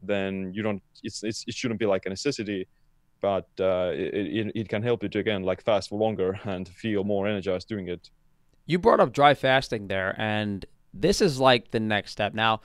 [0.00, 0.80] then you don't.
[1.02, 2.68] It's, it's it shouldn't be like a necessity,
[3.20, 6.68] but uh, it, it it can help you to again like fast for longer and
[6.68, 8.10] feel more energized doing it.
[8.66, 12.32] You brought up dry fasting there, and this is like the next step.
[12.32, 12.60] Now,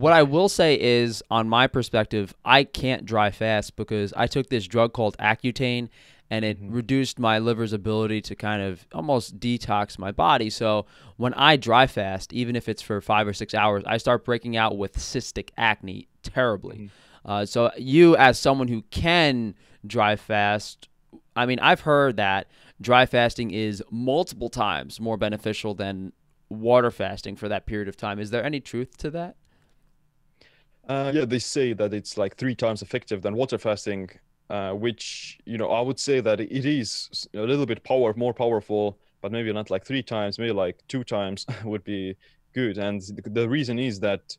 [0.00, 4.48] what I will say is, on my perspective, I can't dry fast because I took
[4.48, 5.90] this drug called Accutane,
[6.30, 6.72] and it mm-hmm.
[6.72, 10.48] reduced my liver's ability to kind of almost detox my body.
[10.48, 10.86] So
[11.18, 14.56] when I dry fast, even if it's for five or six hours, I start breaking
[14.56, 16.76] out with cystic acne terribly.
[16.76, 17.30] Mm-hmm.
[17.30, 19.54] Uh, so you, as someone who can
[19.86, 20.88] dry fast,
[21.36, 22.46] I mean, I've heard that
[22.80, 26.14] dry fasting is multiple times more beneficial than
[26.48, 28.18] water fasting for that period of time.
[28.18, 29.36] Is there any truth to that?
[30.90, 34.10] Uh, yeah, they say that it's like three times effective than water fasting
[34.50, 38.34] uh, which you know I would say that it is a little bit power more
[38.34, 42.16] powerful, but maybe not like three times, maybe like two times would be
[42.52, 42.76] good.
[42.76, 44.36] And the reason is that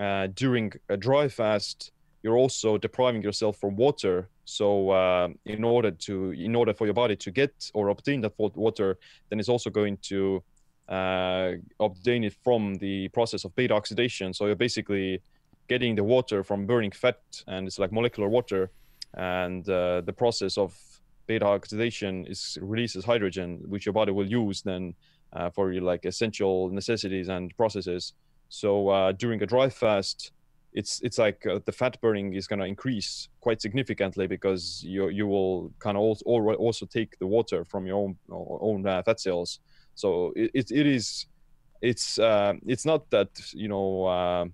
[0.00, 4.30] uh, during a dry fast, you're also depriving yourself from water.
[4.46, 8.32] So uh, in order to in order for your body to get or obtain that
[8.38, 10.42] water, then it's also going to
[10.88, 14.32] uh, obtain it from the process of beta oxidation.
[14.32, 15.20] So you're basically
[15.72, 18.70] getting the water from burning fat, and it's like molecular water
[19.14, 20.74] and uh, the process of
[21.26, 24.94] beta oxidation is releases hydrogen, which your body will use then
[25.32, 28.14] uh, for your like essential necessities and processes.
[28.48, 30.32] So uh, during a dry fast,
[30.72, 35.08] it's it's like uh, the fat burning is going to increase quite significantly because you
[35.08, 36.24] you will kind of also
[36.66, 39.60] also take the water from your own own uh, fat cells.
[39.94, 41.26] So it, it, it is
[41.82, 44.50] it's uh, it's not that you know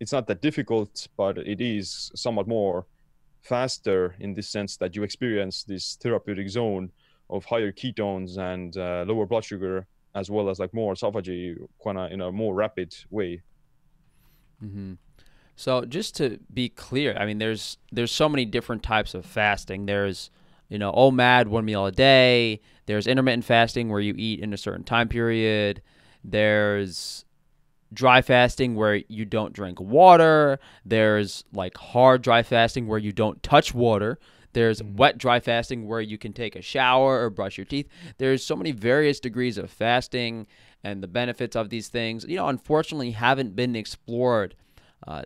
[0.00, 2.86] it's not that difficult, but it is somewhat more
[3.42, 6.90] faster in this sense that you experience this therapeutic zone
[7.30, 11.98] of higher ketones and uh, lower blood sugar as well as like more autophagy kind
[11.98, 13.42] of in a more rapid way.
[14.64, 14.94] Mm-hmm.
[15.56, 19.84] so just to be clear i mean there's there's so many different types of fasting.
[19.84, 20.30] There's
[20.68, 22.60] you know omad one meal a day.
[22.86, 25.82] There's intermittent fasting where you eat in a certain time period.
[26.22, 27.23] There's
[27.94, 30.58] dry fasting where you don't drink water.
[30.84, 34.18] There's like hard dry fasting where you don't touch water.
[34.52, 34.96] There's mm-hmm.
[34.96, 37.88] wet dry fasting where you can take a shower or brush your teeth.
[38.18, 40.46] There's so many various degrees of fasting
[40.82, 44.54] and the benefits of these things, you know, unfortunately haven't been explored
[45.06, 45.24] uh,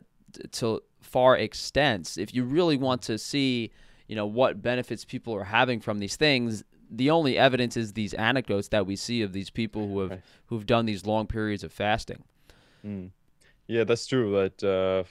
[0.52, 2.16] to far extents.
[2.16, 3.72] If you really want to see,
[4.07, 8.14] you know, what benefits people are having from these things, the only evidence is these
[8.14, 11.72] anecdotes that we see of these people who have who've done these long periods of
[11.72, 12.22] fasting.
[12.84, 13.10] Mm.
[13.68, 14.32] Yeah, that's true.
[14.32, 15.04] That uh,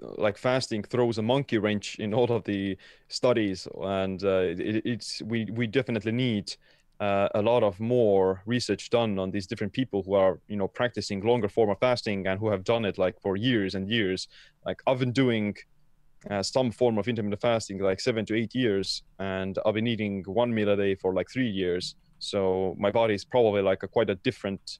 [0.00, 2.78] like fasting throws a monkey wrench in all of the
[3.08, 6.54] studies, and uh, it, it's we we definitely need
[7.00, 10.68] uh, a lot of more research done on these different people who are you know
[10.68, 14.26] practicing longer form of fasting and who have done it like for years and years
[14.66, 15.54] like i've been doing
[16.30, 20.24] uh, some form of intermittent fasting like seven to eight years and i've been eating
[20.26, 23.88] one meal a day for like three years so my body is probably like a
[23.88, 24.78] quite a different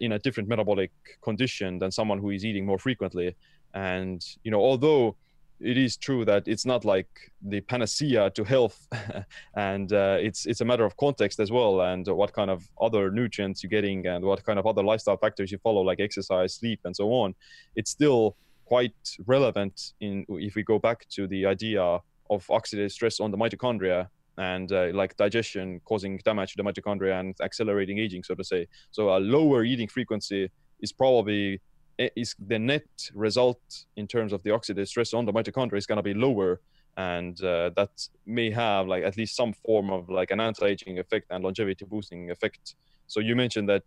[0.00, 0.90] in a different metabolic
[1.22, 3.36] condition than someone who is eating more frequently.
[3.74, 5.16] And you know although
[5.60, 7.08] it is true that it's not like
[7.42, 8.86] the panacea to health
[9.56, 13.10] and uh, it's it's a matter of context as well and what kind of other
[13.10, 16.80] nutrients you're getting and what kind of other lifestyle factors you follow like exercise sleep
[16.84, 17.34] and so on
[17.74, 18.94] it's still quite
[19.26, 21.82] relevant in if we go back to the idea
[22.30, 27.20] of oxidative stress on the mitochondria and uh, like digestion causing damage to the mitochondria
[27.20, 28.66] and accelerating aging so to say.
[28.90, 31.60] So a lower eating frequency is probably
[31.98, 33.60] is the net result
[33.96, 36.60] in terms of the oxidative stress on the mitochondria is going to be lower
[36.96, 37.90] and uh, that
[38.26, 42.30] may have like at least some form of like an anti-aging effect and longevity boosting
[42.30, 42.74] effect.
[43.06, 43.84] So you mentioned that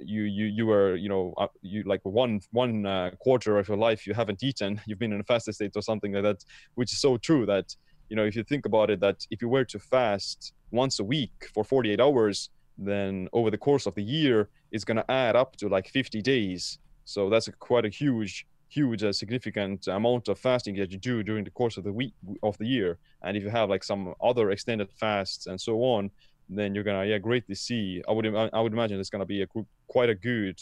[0.00, 3.76] you you you were you know uh, you like one one uh, quarter of your
[3.76, 4.80] life you haven't eaten.
[4.86, 7.76] You've been in a fasted state or something like that which is so true that
[8.12, 11.04] you know if you think about it that if you were to fast once a
[11.04, 15.34] week for 48 hours then over the course of the year it's going to add
[15.34, 20.28] up to like 50 days so that's a, quite a huge, huge, uh, significant amount
[20.28, 22.98] of fasting that you do during the course of the week of the year.
[23.22, 26.10] And if you have like some other extended fasts and so on,
[26.48, 28.02] then you're gonna yeah greatly see.
[28.08, 29.46] I would I would imagine it's gonna be a
[29.88, 30.60] quite a good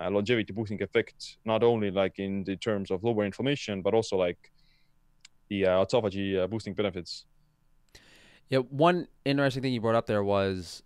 [0.00, 4.16] uh, longevity boosting effect, not only like in the terms of lower inflammation, but also
[4.16, 4.52] like
[5.52, 7.26] the uh, autophagy uh, boosting benefits.
[8.48, 10.82] Yeah, one interesting thing you brought up there was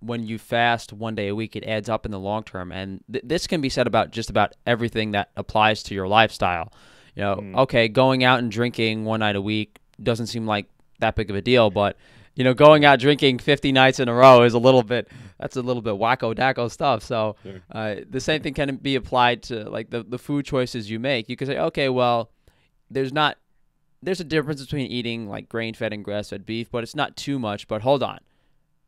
[0.00, 2.72] when you fast one day a week, it adds up in the long term.
[2.72, 6.72] And th- this can be said about just about everything that applies to your lifestyle.
[7.14, 7.56] You know, mm.
[7.58, 10.66] okay, going out and drinking one night a week doesn't seem like
[11.00, 11.96] that big of a deal, but
[12.34, 15.56] you know, going out drinking 50 nights in a row is a little bit that's
[15.56, 17.02] a little bit wacko dacko stuff.
[17.02, 17.36] So
[17.72, 21.28] uh, the same thing can be applied to like the the food choices you make.
[21.28, 22.30] You can say, okay, well,
[22.90, 23.36] there's not
[24.02, 27.16] there's a difference between eating like grain fed and grass fed beef, but it's not
[27.16, 27.68] too much.
[27.68, 28.20] But hold on,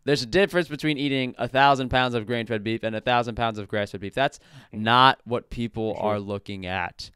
[0.04, 3.34] there's a difference between eating a thousand pounds of grain fed beef and a thousand
[3.34, 4.14] pounds of grass fed beef.
[4.14, 4.40] That's
[4.72, 7.10] not what people are looking at.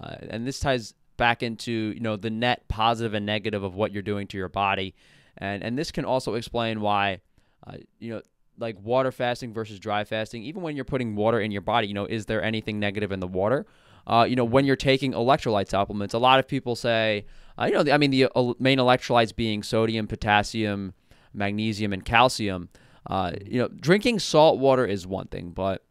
[0.00, 3.92] Uh, and this ties back into you know the net positive and negative of what
[3.92, 4.94] you're doing to your body,
[5.36, 7.20] and and this can also explain why,
[7.66, 8.22] uh, you know,
[8.58, 10.42] like water fasting versus dry fasting.
[10.42, 13.20] Even when you're putting water in your body, you know, is there anything negative in
[13.20, 13.66] the water?
[14.08, 17.26] Uh, you know, when you're taking electrolyte supplements, a lot of people say,
[17.60, 20.94] uh, you know, I mean, the uh, main electrolytes being sodium, potassium
[21.32, 22.68] magnesium, and calcium.
[23.06, 25.84] Uh, you know, drinking salt water is one thing, but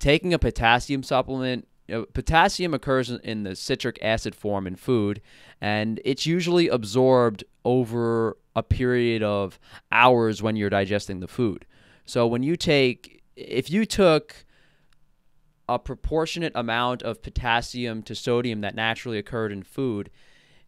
[0.00, 5.20] taking a potassium supplement, you know, potassium occurs in the citric acid form in food,
[5.60, 9.58] and it's usually absorbed over a period of
[9.92, 11.66] hours when you're digesting the food.
[12.06, 14.44] So when you take, if you took
[15.68, 20.10] a proportionate amount of potassium to sodium that naturally occurred in food,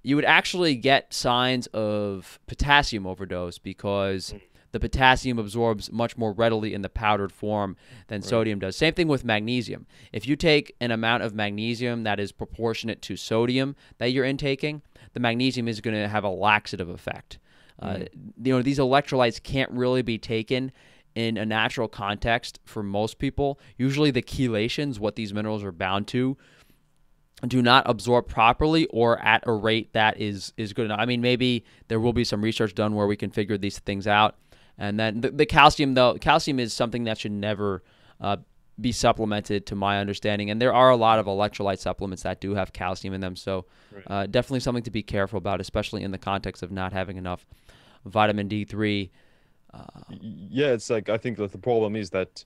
[0.02, 4.40] you would actually get signs of potassium overdose because mm.
[4.72, 8.28] the potassium absorbs much more readily in the powdered form than right.
[8.28, 8.76] sodium does.
[8.76, 9.86] Same thing with magnesium.
[10.12, 14.82] If you take an amount of magnesium that is proportionate to sodium that you're intaking,
[15.12, 17.38] the magnesium is going to have a laxative effect.
[17.82, 18.02] Mm.
[18.02, 18.04] Uh,
[18.42, 20.72] you know, these electrolytes can't really be taken
[21.16, 23.58] in a natural context for most people.
[23.76, 26.36] Usually, the chelations, what these minerals are bound to,
[27.46, 31.00] do not absorb properly or at a rate that is is good enough.
[31.00, 34.06] I mean, maybe there will be some research done where we can figure these things
[34.06, 34.36] out.
[34.78, 37.82] And then the, the calcium, though, calcium is something that should never
[38.20, 38.36] uh,
[38.78, 40.50] be supplemented, to my understanding.
[40.50, 43.64] And there are a lot of electrolyte supplements that do have calcium in them, so
[44.06, 47.46] uh, definitely something to be careful about, especially in the context of not having enough
[48.04, 49.00] vitamin D three.
[49.04, 49.22] Uh,
[50.10, 52.44] yeah, it's like I think that the problem is that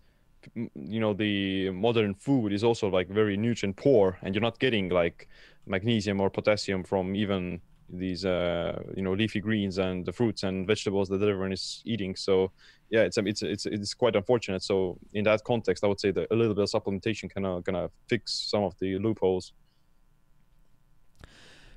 [0.75, 4.89] you know the modern food is also like very nutrient poor and you're not getting
[4.89, 5.29] like
[5.67, 7.61] magnesium or potassium from even
[7.93, 12.17] these uh, you know leafy greens and the fruits and vegetables that everyone is eating.
[12.17, 12.53] So
[12.89, 14.63] yeah it's it's it's it's quite unfortunate.
[14.63, 17.59] So in that context i would say that a little bit of supplementation can uh,
[17.61, 19.53] gonna fix some of the loopholes.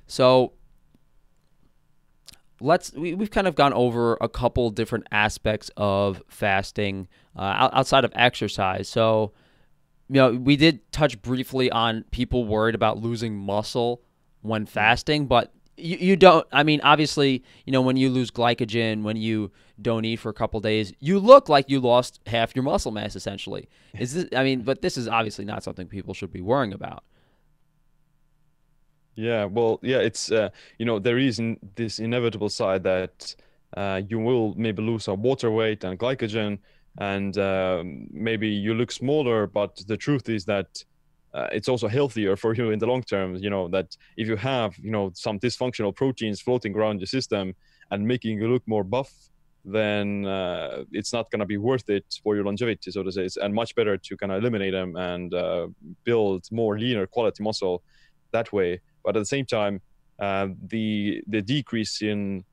[0.06, 0.52] So
[2.60, 8.04] let's we, we've kind of gone over a couple different aspects of fasting uh, outside
[8.04, 8.88] of exercise.
[8.88, 9.32] So
[10.08, 14.02] you know we did touch briefly on people worried about losing muscle
[14.42, 19.02] when fasting but you, you don't i mean obviously you know when you lose glycogen
[19.02, 19.50] when you
[19.80, 23.16] don't eat for a couple days you look like you lost half your muscle mass
[23.16, 23.68] essentially.
[23.98, 27.04] Is this i mean but this is obviously not something people should be worrying about
[29.16, 33.34] yeah, well, yeah, it's uh, you know there is in this inevitable side that
[33.76, 36.58] uh, you will maybe lose some water weight and glycogen,
[36.98, 39.46] and um, maybe you look smaller.
[39.46, 40.84] But the truth is that
[41.32, 43.36] uh, it's also healthier for you in the long term.
[43.36, 47.54] You know that if you have you know some dysfunctional proteins floating around your system
[47.90, 49.12] and making you look more buff,
[49.64, 53.24] then uh, it's not going to be worth it for your longevity, so to say.
[53.24, 55.68] It's, and much better to kind of eliminate them and uh,
[56.04, 57.82] build more leaner quality muscle
[58.32, 58.80] that way.
[59.04, 59.80] But at the same time,
[60.18, 62.44] uh, the the decrease in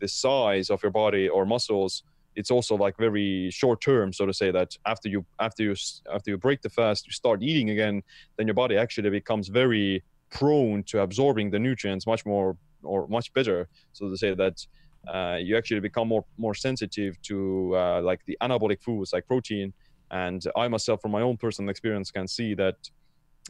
[0.00, 2.02] the size of your body or muscles
[2.34, 5.74] it's also like very short term so to say that after you after you
[6.10, 8.02] after you break the fast you start eating again
[8.38, 13.30] then your body actually becomes very prone to absorbing the nutrients much more or much
[13.34, 14.64] better so to say that
[15.08, 19.72] uh, you actually become more more sensitive to uh, like the anabolic foods like protein.
[20.10, 22.76] And i myself from my own personal experience can see that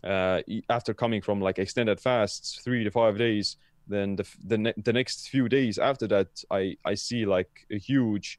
[0.05, 3.57] uh, after coming from like extended fasts three to five days
[3.88, 7.78] then the the, ne- the next few days after that i i see like a
[7.78, 8.38] huge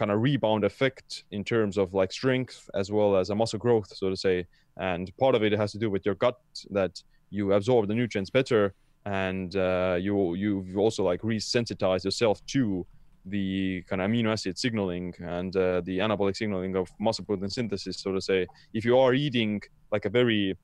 [0.00, 3.94] kind of rebound effect in terms of like strength as well as a muscle growth,
[3.94, 4.46] so to say.
[4.78, 6.38] And part of it has to do with your gut
[6.70, 8.72] that you absorb the nutrients better,
[9.04, 12.86] and uh, you you've also like resensitized yourself to
[13.26, 17.98] the kind of amino acid signaling and uh, the anabolic signaling of muscle protein synthesis,
[18.00, 18.46] so to say.
[18.72, 19.60] If you are eating
[19.92, 20.56] like a very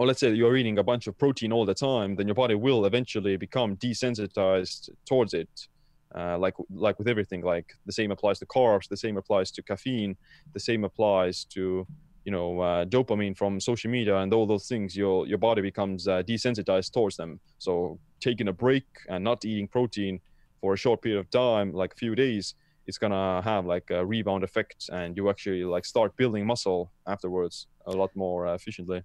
[0.00, 2.54] or let's say you're eating a bunch of protein all the time, then your body
[2.54, 5.68] will eventually become desensitized towards it.
[6.14, 9.62] Uh, like like with everything like the same applies to carbs the same applies to
[9.62, 10.16] caffeine
[10.54, 11.86] the same applies to
[12.24, 16.08] you know uh, dopamine from social media and all those things your your body becomes
[16.08, 17.38] uh, desensitized towards them.
[17.58, 20.18] So taking a break and not eating protein
[20.62, 22.54] for a short period of time like a few days
[22.86, 27.66] it's gonna have like a rebound effect and you actually like start building muscle afterwards
[27.86, 29.02] a lot more efficiently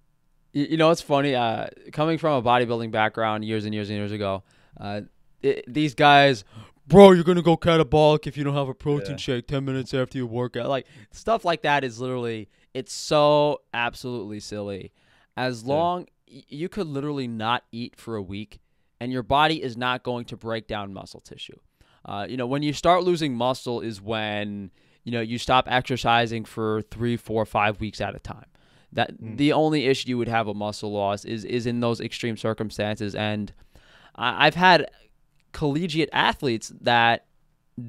[0.56, 4.12] you know it's funny uh, coming from a bodybuilding background years and years and years
[4.12, 4.42] ago
[4.80, 5.00] uh,
[5.42, 6.44] it, these guys
[6.86, 9.16] bro, you're gonna go catabolic if you don't have a protein yeah.
[9.16, 10.68] shake ten minutes after you work out.
[10.68, 14.92] Like stuff like that is literally it's so absolutely silly.
[15.36, 16.42] As long yeah.
[16.48, 18.60] you could literally not eat for a week,
[19.00, 21.58] and your body is not going to break down muscle tissue.
[22.04, 24.70] Uh, you know, when you start losing muscle is when
[25.04, 28.46] you know you stop exercising for three, four, five weeks at a time.
[28.96, 29.36] That mm.
[29.36, 33.14] the only issue you would have with muscle loss is is in those extreme circumstances,
[33.14, 33.52] and
[34.16, 34.90] I've had
[35.52, 37.26] collegiate athletes that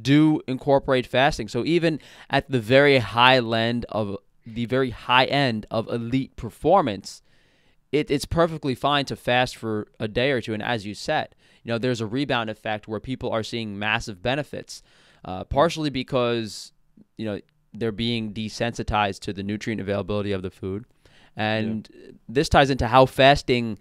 [0.01, 1.47] do incorporate fasting.
[1.47, 1.99] So even
[2.29, 7.21] at the very high end of the very high end of elite performance,
[7.91, 10.53] it, it's perfectly fine to fast for a day or two.
[10.53, 14.21] And as you said, you know, there's a rebound effect where people are seeing massive
[14.21, 14.81] benefits,
[15.25, 16.71] uh, partially because
[17.17, 17.39] you know
[17.73, 20.85] they're being desensitized to the nutrient availability of the food,
[21.37, 22.11] and yeah.
[22.27, 23.77] this ties into how fasting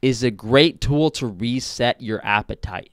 [0.00, 2.90] is a great tool to reset your appetite.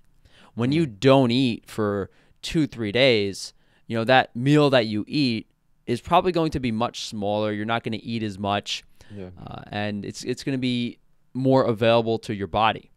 [0.55, 2.09] When you don't eat for
[2.41, 3.53] two, three days,
[3.85, 5.47] you know, that meal that you eat
[5.85, 7.51] is probably going to be much smaller.
[7.51, 8.83] You're not going to eat as much.
[9.15, 9.29] Yeah.
[9.45, 10.97] Uh, and it's it's going to be
[11.33, 12.91] more available to your body.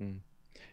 [0.00, 0.18] Mm.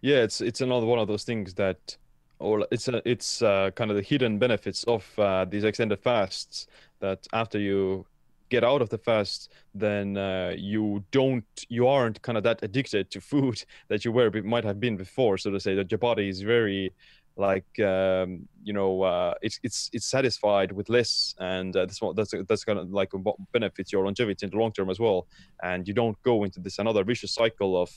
[0.01, 1.97] Yeah, it's it's another one of those things that
[2.39, 6.67] or it's a, it's uh, kind of the hidden benefits of uh, these extended fasts
[6.99, 8.05] that after you
[8.49, 13.11] get out of the fast, then uh, you don't, you aren't kind of that addicted
[13.11, 15.37] to food that you were might have been before.
[15.37, 16.93] So to say that your body is very
[17.37, 22.15] like um, you know uh, it's it's it's satisfied with less and uh, that's what
[22.15, 25.27] that's that's gonna like what benefits your longevity in the long term as well
[25.63, 27.89] and you don't go into this another vicious cycle of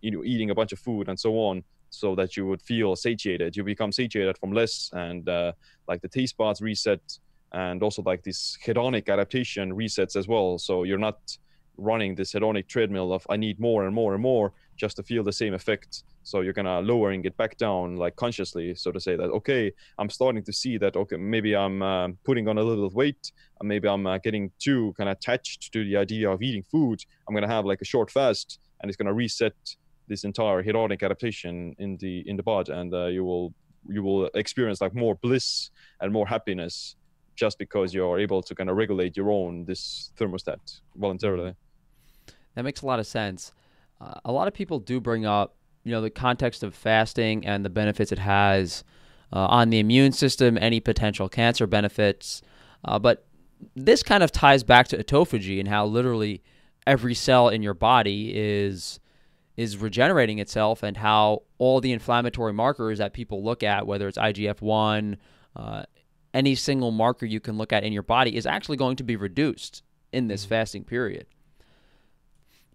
[0.00, 2.96] you know eating a bunch of food and so on so that you would feel
[2.96, 5.52] satiated you become satiated from less and uh,
[5.86, 7.00] like the taste buds reset
[7.52, 10.58] and also like this hedonic adaptation resets as well.
[10.58, 11.18] So you're not
[11.78, 15.24] running this hedonic treadmill of i need more and more and more just to feel
[15.24, 16.04] the same effect.
[16.22, 20.10] So you're gonna lowering it back down like consciously so to say that okay i'm
[20.10, 23.32] starting to see that okay maybe i'm uh, putting on a little weight
[23.62, 27.00] maybe i'm uh, getting too kind of attached to the idea of eating food.
[27.26, 29.54] I'm gonna have like a short fast and it's gonna reset
[30.08, 33.54] this entire hedonic adaptation in the in the body and uh, you will
[33.88, 35.70] you will experience like more bliss
[36.00, 36.96] and more happiness
[37.38, 41.54] just because you're able to kind of regulate your own this thermostat voluntarily.
[42.56, 43.52] That makes a lot of sense.
[44.00, 47.64] Uh, a lot of people do bring up, you know, the context of fasting and
[47.64, 48.82] the benefits it has
[49.32, 52.42] uh, on the immune system, any potential cancer benefits.
[52.84, 53.24] Uh, but
[53.76, 56.42] this kind of ties back to autophagy and how literally
[56.88, 58.98] every cell in your body is
[59.56, 64.16] is regenerating itself and how all the inflammatory markers that people look at, whether it's
[64.16, 65.16] IGF 1,
[65.56, 65.82] uh,
[66.34, 69.16] any single marker you can look at in your body is actually going to be
[69.16, 70.50] reduced in this mm-hmm.
[70.50, 71.26] fasting period.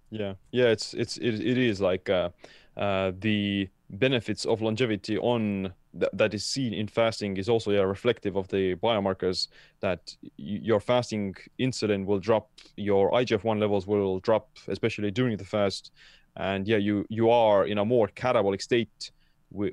[0.10, 2.30] Yeah, yeah, it's it's it, it is like uh,
[2.78, 7.82] uh, the benefits of longevity on th- that is seen in fasting is also yeah,
[7.82, 9.48] reflective of the biomarkers
[9.82, 15.44] that y- your fasting insulin will drop your igf-1 levels will drop especially during the
[15.44, 15.92] fast
[16.38, 19.12] and yeah you you are in a more catabolic state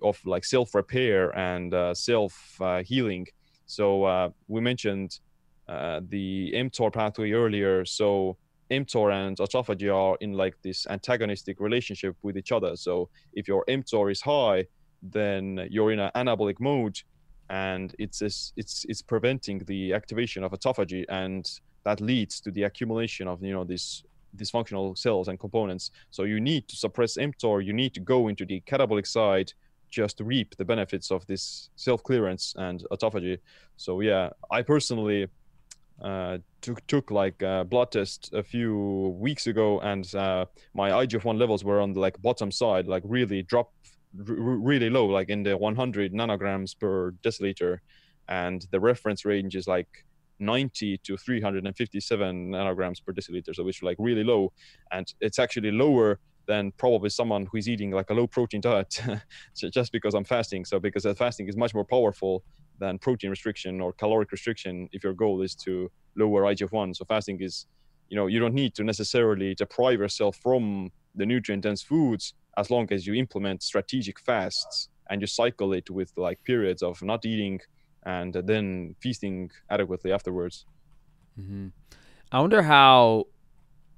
[0.03, 3.26] of like self repair and uh, self uh, healing
[3.71, 5.21] so uh, we mentioned
[5.68, 8.37] uh, the mTOR pathway earlier so
[8.71, 12.77] mTOR and autophagy are in like this antagonistic relationship with each other.
[12.77, 14.66] So if your mTOR is high,
[15.03, 16.99] then you're in an anabolic mode,
[17.49, 18.53] and it's it's
[18.89, 21.51] it's preventing the activation of autophagy, and
[21.85, 24.05] that leads to the accumulation of you know these
[24.37, 25.91] dysfunctional cells and components.
[26.11, 27.64] So you need to suppress mTOR.
[27.64, 29.53] You need to go into the catabolic side
[29.91, 33.38] just reap the benefits of this self clearance and autophagy.
[33.76, 35.28] So yeah, I personally
[36.03, 41.38] uh, took took like a blood test a few weeks ago, and uh, my IGF-1
[41.38, 43.70] levels were on the like bottom side, like really drop
[44.18, 47.78] r- really low, like in the 100 nanograms per deciliter,
[48.28, 49.88] and the reference range is like
[50.38, 54.53] 90 to 357 nanograms per deciliter, so which like really low,
[54.93, 56.18] and it's actually lower
[56.51, 59.01] than probably someone who's eating like a low protein diet
[59.57, 60.64] just because I'm fasting.
[60.64, 62.42] So because fasting is much more powerful
[62.80, 65.72] than protein restriction or caloric restriction if your goal is to
[66.16, 66.96] lower IGF-1.
[66.96, 67.66] So fasting is,
[68.09, 72.68] you know, you don't need to necessarily deprive yourself from the nutrient dense foods as
[72.68, 77.24] long as you implement strategic fasts and you cycle it with like periods of not
[77.24, 77.61] eating
[78.07, 80.66] and then feasting adequately afterwards.
[81.38, 81.68] Mm-hmm.
[82.32, 83.26] I wonder how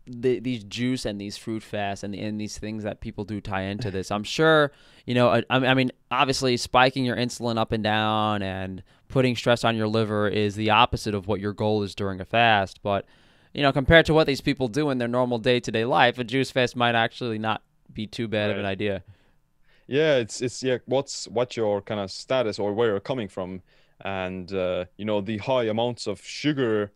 [0.07, 3.63] the, these juice and these fruit fasts and, and these things that people do tie
[3.63, 4.11] into this.
[4.11, 4.73] I'm sure,
[5.07, 9.65] you know, I, I mean, obviously spiking your insulin up and down and putting stress
[9.65, 12.83] on your liver is the opposite of what your goal is during a fast.
[12.83, 13.07] But,
[13.55, 16.19] you know, compared to what these people do in their normal day to day life,
[16.19, 18.53] a juice fast might actually not be too bad right.
[18.53, 19.03] of an idea.
[19.87, 23.63] Yeah, it's it's yeah, what's what your kind of status or where you're coming from,
[24.01, 26.93] and uh, you know the high amounts of sugar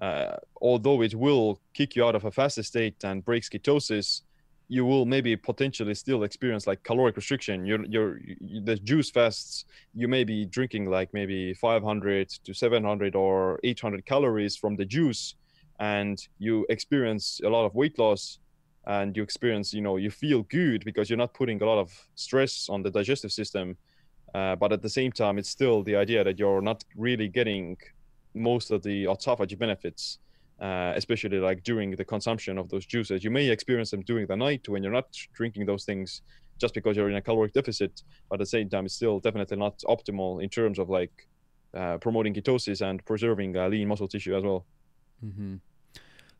[0.00, 4.22] uh, although it will kick you out of a fasted state and breaks ketosis,
[4.68, 7.64] you will maybe potentially still experience like caloric restriction.
[7.64, 13.14] You're, you're, you, the juice fasts, you may be drinking like maybe 500 to 700
[13.14, 15.36] or 800 calories from the juice,
[15.78, 18.38] and you experience a lot of weight loss
[18.86, 21.92] and you experience, you know, you feel good because you're not putting a lot of
[22.14, 23.76] stress on the digestive system.
[24.34, 27.76] Uh, but at the same time, it's still the idea that you're not really getting
[28.36, 30.18] most of the autophagy benefits,
[30.60, 33.24] uh, especially like during the consumption of those juices.
[33.24, 36.22] You may experience them during the night when you're not drinking those things
[36.58, 39.56] just because you're in a caloric deficit, but at the same time, it's still definitely
[39.56, 41.28] not optimal in terms of like
[41.74, 44.64] uh, promoting ketosis and preserving uh, lean muscle tissue as well.
[45.24, 45.56] Mm-hmm.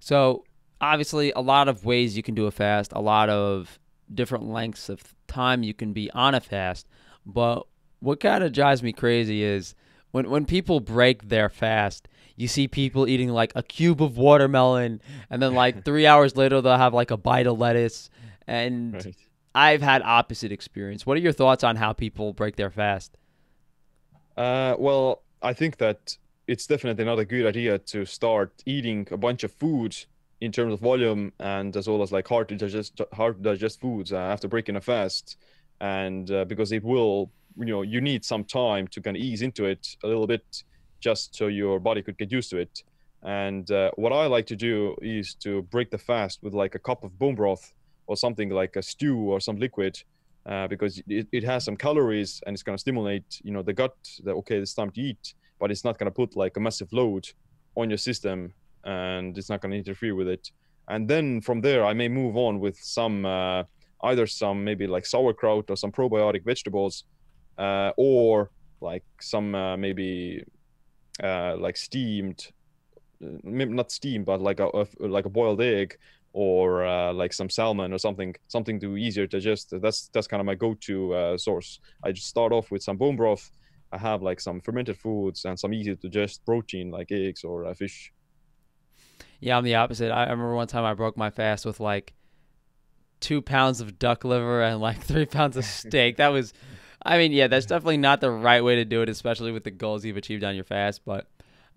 [0.01, 0.45] So,
[0.81, 3.79] obviously, a lot of ways you can do a fast, a lot of
[4.15, 6.87] different lengths of time you can be on a fast,
[7.27, 7.67] but
[8.01, 9.75] what kind of drives me crazy is
[10.11, 15.01] when when people break their fast, you see people eating like a cube of watermelon,
[15.31, 18.11] and then like three hours later they'll have like a bite of lettuce.
[18.47, 19.17] And right.
[19.55, 21.07] I've had opposite experience.
[21.07, 23.17] What are your thoughts on how people break their fast?
[24.37, 29.17] Uh, well, I think that it's definitely not a good idea to start eating a
[29.17, 29.97] bunch of food
[30.41, 33.81] in terms of volume and as well as like hard to digest hard to digest
[33.81, 35.39] foods uh, after breaking a fast
[35.81, 39.43] and uh, because it will you know you need some time to kind of ease
[39.43, 40.65] into it a little bit
[41.01, 42.83] just so your body could get used to it.
[43.23, 46.79] And uh, what i like to do is to break the fast with like a
[46.79, 47.73] cup of bone broth
[48.07, 49.99] or something like a stew or some liquid
[50.47, 53.73] uh, because it, it has some calories and it's going to stimulate you know the
[53.73, 56.61] gut that okay it's time to eat but it's not going to put like a
[56.61, 57.27] massive load
[57.77, 58.53] on your system
[58.85, 60.51] and it's not going to interfere with it.
[60.89, 63.65] And then from there i may move on with some uh,
[64.05, 67.05] either some maybe like sauerkraut or some probiotic vegetables
[67.59, 70.45] uh, or like some uh, maybe
[71.23, 72.49] uh, like steamed,
[73.25, 75.97] uh, not steamed, but like a, a like a boiled egg
[76.33, 79.73] or uh, like some salmon or something, something to easier to digest.
[79.81, 81.81] That's that's kind of my go-to uh, source.
[82.05, 83.51] I just start off with some bone broth.
[83.93, 87.65] I have like some fermented foods and some easy to digest protein like eggs or
[87.65, 88.13] uh, fish.
[89.41, 90.11] Yeah, I'm the opposite.
[90.11, 92.15] I remember one time I broke my fast with like
[93.21, 96.17] two pounds of duck liver and like three pounds of steak.
[96.17, 96.53] That was
[97.07, 99.71] I mean, yeah, that's definitely not the right way to do it, especially with the
[99.71, 101.03] goals you've achieved on your fast.
[101.05, 101.29] But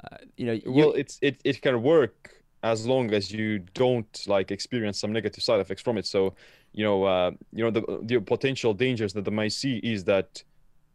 [0.03, 4.25] uh, you know, you, well, it's it it can work as long as you don't
[4.27, 6.05] like experience some negative side effects from it.
[6.05, 6.33] So,
[6.73, 10.43] you know, uh, you know the the potential dangers that they might see is that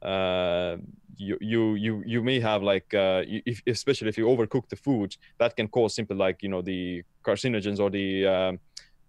[0.02, 0.78] uh,
[1.16, 5.16] you you you you may have like uh, if, especially if you overcook the food,
[5.38, 8.52] that can cause simply like you know the carcinogens or the uh,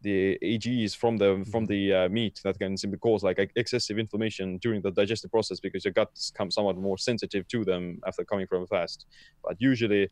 [0.06, 1.74] the AGEs from the from Mm-hmm.
[1.74, 5.84] the uh, meat that can simply cause like excessive inflammation during the digestive process because
[5.86, 9.06] your gut's come somewhat more sensitive to them after coming from a fast.
[9.44, 10.04] But usually,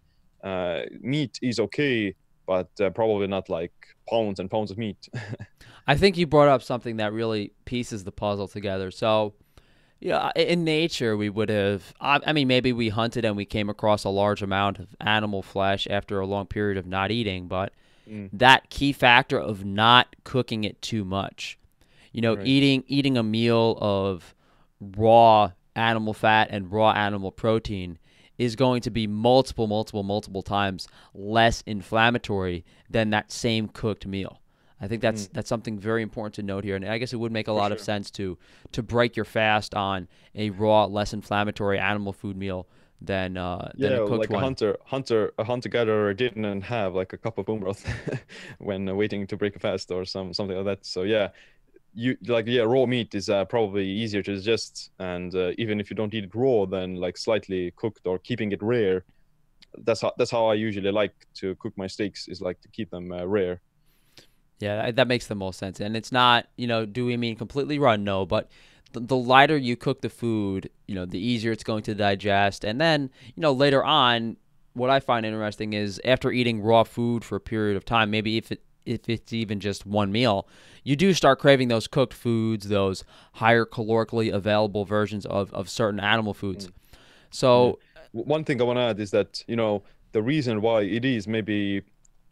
[0.44, 0.82] uh,
[1.14, 2.16] meat is okay,
[2.46, 3.74] but uh, probably not like
[4.10, 5.02] pounds and pounds of meat.
[5.88, 8.90] I think you brought up something that really pieces the puzzle together.
[8.92, 9.34] So,
[10.00, 11.94] yeah, in nature, we would have.
[12.02, 15.88] I mean, maybe we hunted and we came across a large amount of animal flesh
[15.90, 17.72] after a long period of not eating, but
[18.10, 18.30] Mm.
[18.34, 21.58] that key factor of not cooking it too much,
[22.12, 22.46] you know, Right.
[22.48, 24.36] eating eating a meal of
[24.98, 27.98] raw animal fat and raw animal protein
[28.38, 34.40] is going to be multiple, multiple, multiple times less inflammatory than that same cooked meal.
[34.82, 37.32] I think that's that's something very important to note here, and I guess it would
[37.32, 38.38] make a lot of sense to
[38.74, 42.68] to break your fast on a raw, less inflammatory animal food meal
[43.04, 46.96] than uh, than yeah, a cooked like a hunter, hunter, a hunter gatherer didn't have
[46.96, 47.86] like a cup of bone broth
[48.60, 50.86] when uh, waiting to break a fast or some something like that.
[50.86, 51.30] So yeah,
[51.94, 55.90] you like yeah, raw meat is uh, probably easier to digest, and uh, even if
[55.90, 59.06] you don't eat it raw, then like slightly cooked or keeping it rare.
[59.78, 62.90] That's how that's how I usually like to cook my steaks is like to keep
[62.92, 63.62] them uh, rare.
[64.60, 65.80] Yeah, that makes the most sense.
[65.80, 67.96] And it's not, you know, do we mean completely raw?
[67.98, 68.50] No, but
[69.02, 72.64] the, lighter you cook the food, you know, the easier it's going to digest.
[72.64, 74.38] And then, you know, later on,
[74.74, 78.38] what I find interesting is after eating raw food for a period of time, maybe
[78.38, 80.46] if it if it's even just one meal,
[80.84, 86.02] you do start craving those cooked foods, those higher calorically available versions of, of certain
[86.02, 86.68] animal foods.
[86.68, 86.72] Mm.
[87.32, 87.80] So,
[88.12, 91.28] One thing I want to add is that you know the reason why it is
[91.28, 91.82] maybe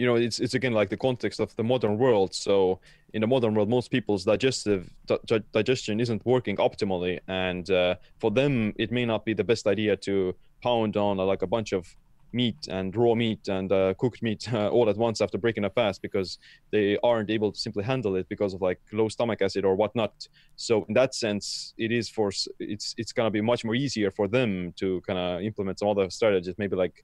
[0.01, 2.33] you know it's it's again like the context of the modern world.
[2.33, 2.79] So
[3.13, 7.95] in the modern world, most people's digestive di- di- digestion isn't working optimally, and uh,
[8.19, 11.47] for them it may not be the best idea to pound on uh, like a
[11.55, 11.95] bunch of
[12.33, 15.69] meat and raw meat and uh, cooked meat uh, all at once after breaking a
[15.69, 16.39] fast because
[16.71, 20.13] they aren't able to simply handle it because of like low stomach acid or whatnot
[20.55, 24.29] so in that sense it is for it's it's gonna be much more easier for
[24.29, 27.03] them to kind of implement some other strategies maybe like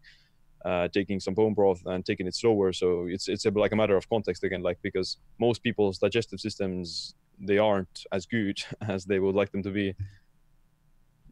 [0.67, 3.75] uh, taking some bone broth and taking it slower so it's it's a, like a
[3.75, 9.05] matter of context again like because most people's digestive systems they aren't as good as
[9.05, 9.95] they would like them to be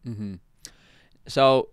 [0.07, 0.35] Mm-hmm.
[1.27, 1.69] So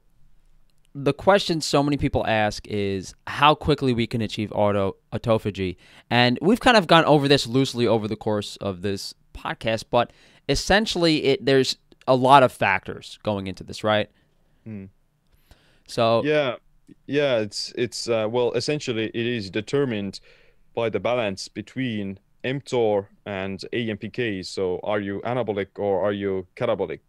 [0.95, 5.77] the question so many people ask is how quickly we can achieve auto autophagy.
[6.11, 10.13] And we've kind of gone over this loosely over the course of this podcast, but
[10.49, 14.11] essentially it there's a lot of factors going into this, right?
[14.65, 14.87] Hmm.
[15.87, 16.57] So yeah
[17.07, 20.21] yeah it's it's uh, well essentially it is determined
[20.75, 24.45] by the balance between mTOR and AMPK.
[24.45, 27.01] So are you anabolic or are you catabolic?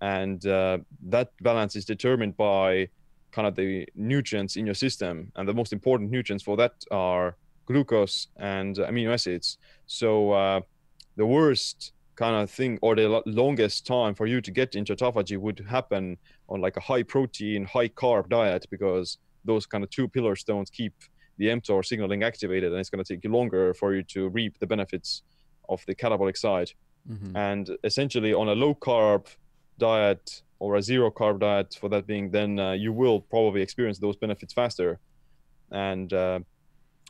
[0.00, 2.88] And uh, that balance is determined by
[3.32, 5.32] kind of the nutrients in your system.
[5.36, 9.58] And the most important nutrients for that are glucose and amino acids.
[9.86, 10.60] So uh,
[11.16, 15.38] the worst kind of thing or the longest time for you to get into autophagy
[15.38, 16.04] would happen
[16.48, 20.70] on like a high protein, high carb diet because those kind of two pillars don't
[20.72, 20.94] keep
[21.38, 24.58] the mTOR signaling activated, and it's going to take you longer for you to reap
[24.58, 25.22] the benefits
[25.68, 26.70] of the catabolic side.
[27.08, 27.36] Mhm.
[27.48, 29.22] And essentially, on a low carb
[29.78, 33.98] diet or a zero carb diet, for that being, then uh, you will probably experience
[34.00, 34.90] those benefits faster.
[35.70, 36.40] And uh,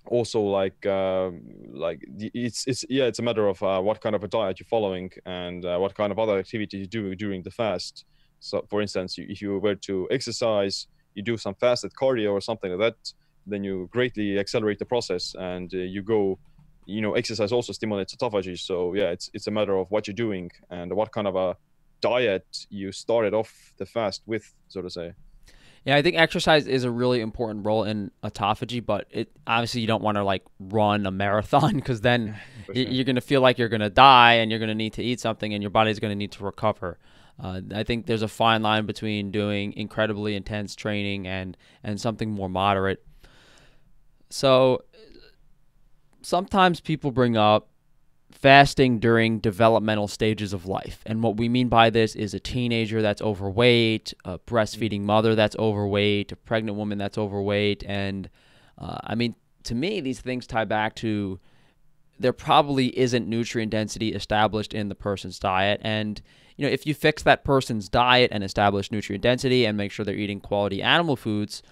[0.08, 1.30] also, like, uh,
[1.72, 4.66] like it's it's yeah, it's a matter of uh, what kind of a diet you're
[4.66, 8.04] following and uh, what kind of other activity you do during the fast.
[8.40, 12.70] So, for instance, if you were to exercise, you do some fasted cardio or something
[12.70, 13.12] like that,
[13.46, 16.38] then you greatly accelerate the process and uh, you go
[16.86, 20.14] you know exercise also stimulates autophagy so yeah it's it's a matter of what you're
[20.14, 21.56] doing and what kind of a
[22.00, 25.12] diet you started off the fast with so to say
[25.84, 29.86] Yeah, I think exercise is a really important role in autophagy, but it obviously you
[29.86, 32.36] don't want to like run a marathon because then
[32.74, 35.02] you're going to feel like you're going to die and you're going to need to
[35.02, 36.98] eat something and your body's going to need to recover.
[37.42, 42.30] Uh, I think there's a fine line between doing incredibly intense training and and something
[42.30, 43.04] more moderate.
[44.28, 44.82] So
[46.22, 47.68] sometimes people bring up
[48.30, 51.02] fasting during developmental stages of life.
[51.06, 55.56] And what we mean by this is a teenager that's overweight, a breastfeeding mother that's
[55.56, 57.84] overweight, a pregnant woman that's overweight.
[57.86, 58.28] And
[58.78, 61.40] uh, I mean, to me, these things tie back to
[62.18, 65.80] there probably isn't nutrient density established in the person's diet.
[65.84, 66.20] And,
[66.56, 70.04] you know, if you fix that person's diet and establish nutrient density and make sure
[70.04, 71.62] they're eating quality animal foods,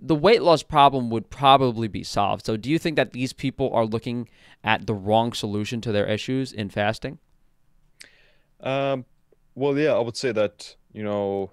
[0.00, 2.46] the weight loss problem would probably be solved.
[2.46, 4.28] So, do you think that these people are looking
[4.64, 7.18] at the wrong solution to their issues in fasting?
[8.60, 9.04] um
[9.54, 11.50] well yeah i would say that you know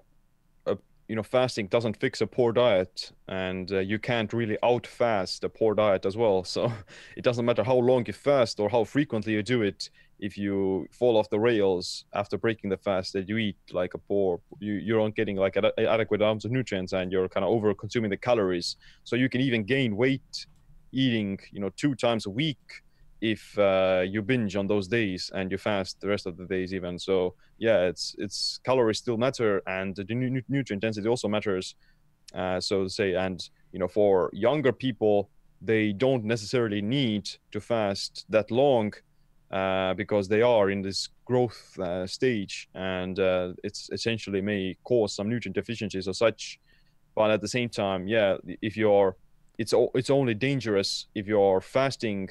[0.66, 0.74] uh,
[1.08, 5.44] you know fasting doesn't fix a poor diet and uh, you can't really out fast
[5.44, 6.72] a poor diet as well so
[7.16, 9.90] it doesn't matter how long you fast or how frequently you do it
[10.24, 13.98] if you fall off the rails after breaking the fast that you eat like a
[13.98, 17.50] poor you, you aren't getting like ad- adequate amounts of nutrients and you're kind of
[17.50, 18.76] over consuming the calories.
[19.04, 20.46] So you can even gain weight
[20.92, 22.64] eating you know two times a week
[23.20, 26.72] if uh, you binge on those days and you fast the rest of the days
[26.72, 26.98] even.
[26.98, 31.74] So yeah it's it's calories still matter and the nu- nutrient density also matters.
[32.34, 33.38] Uh, so to say and
[33.72, 35.28] you know for younger people
[35.60, 38.92] they don't necessarily need to fast that long
[39.54, 42.68] uh, because they are in this growth uh, stage.
[42.74, 46.58] And uh, it's essentially may cause some nutrient deficiencies or such.
[47.14, 49.16] But at the same time yeah if you're
[49.56, 52.28] it's it's only dangerous if you're fasting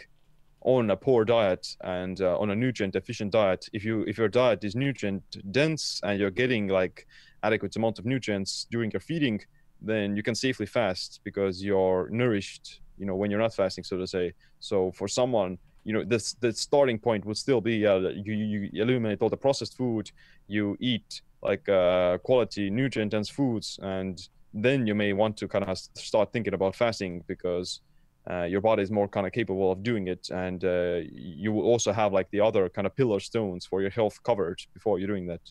[0.60, 3.70] on a poor diet and uh, on a nutrient deficient diet.
[3.72, 7.08] If you if your diet is nutrient dense and you're getting like
[7.42, 9.40] adequate amount of nutrients during your feeding
[9.82, 13.96] then you can safely fast because you're nourished you know when you're not fasting so
[13.98, 14.34] to say.
[14.60, 18.70] So for someone you know this the starting point would still be uh, you you
[18.74, 20.12] eliminate all the processed food
[20.48, 25.66] you eat like uh, quality nutrient dense foods and then you may want to kind
[25.66, 27.82] of start thinking about fasting because
[28.30, 31.64] uh, your body is more kind of capable of doing it and uh, you will
[31.64, 35.08] also have like the other kind of pillar stones for your health covered before you're
[35.08, 35.42] doing that.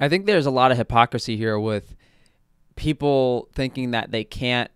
[0.00, 1.96] I think there's a lot of hypocrisy here with
[2.76, 4.70] people thinking that they can't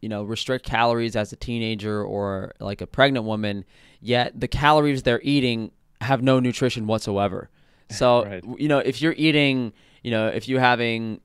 [0.00, 3.64] you know restrict calories as a teenager or like a pregnant woman
[4.00, 5.70] yet the calories they're eating
[6.00, 7.48] have no nutrition whatsoever
[7.90, 8.44] so right.
[8.58, 9.72] you know if you're eating
[10.02, 11.20] you know if you're having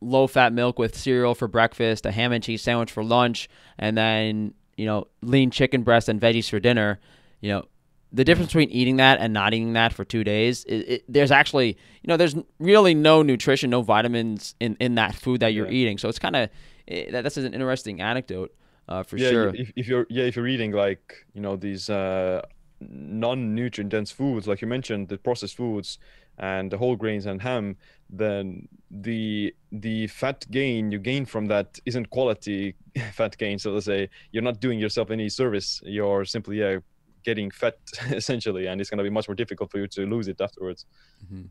[0.00, 3.48] low fat milk with cereal for breakfast a ham and cheese sandwich for lunch
[3.78, 6.98] and then you know, lean chicken breast and veggies for dinner,
[7.40, 7.64] you know,
[8.12, 11.30] the difference between eating that and not eating that for two days, it, it, there's
[11.30, 15.66] actually, you know, there's really no nutrition, no vitamins in, in that food that you're
[15.66, 15.72] yeah.
[15.72, 15.98] eating.
[15.98, 16.50] So it's kind of,
[16.88, 18.54] that, that's an interesting anecdote
[18.88, 19.54] uh, for yeah, sure.
[19.54, 22.42] If, if you're, yeah, if you're eating like, you know, these uh,
[22.80, 25.98] non-nutrient dense foods, like you mentioned, the processed foods
[26.38, 27.76] and the whole grains and ham,
[28.12, 32.74] then the the fat gain you gain from that isn't quality
[33.12, 36.76] fat gain so to say you're not doing yourself any service you're simply yeah
[37.24, 37.78] getting fat
[38.10, 40.84] essentially and it's going to be much more difficult for you to lose it afterwards
[41.24, 41.46] mm-hmm.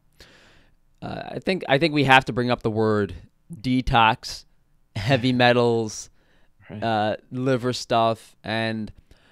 [1.02, 3.16] uh, i think i think we have to bring up the word
[3.52, 4.46] detox
[4.96, 6.10] heavy metals
[6.70, 6.84] right.
[6.84, 8.92] uh, liver stuff and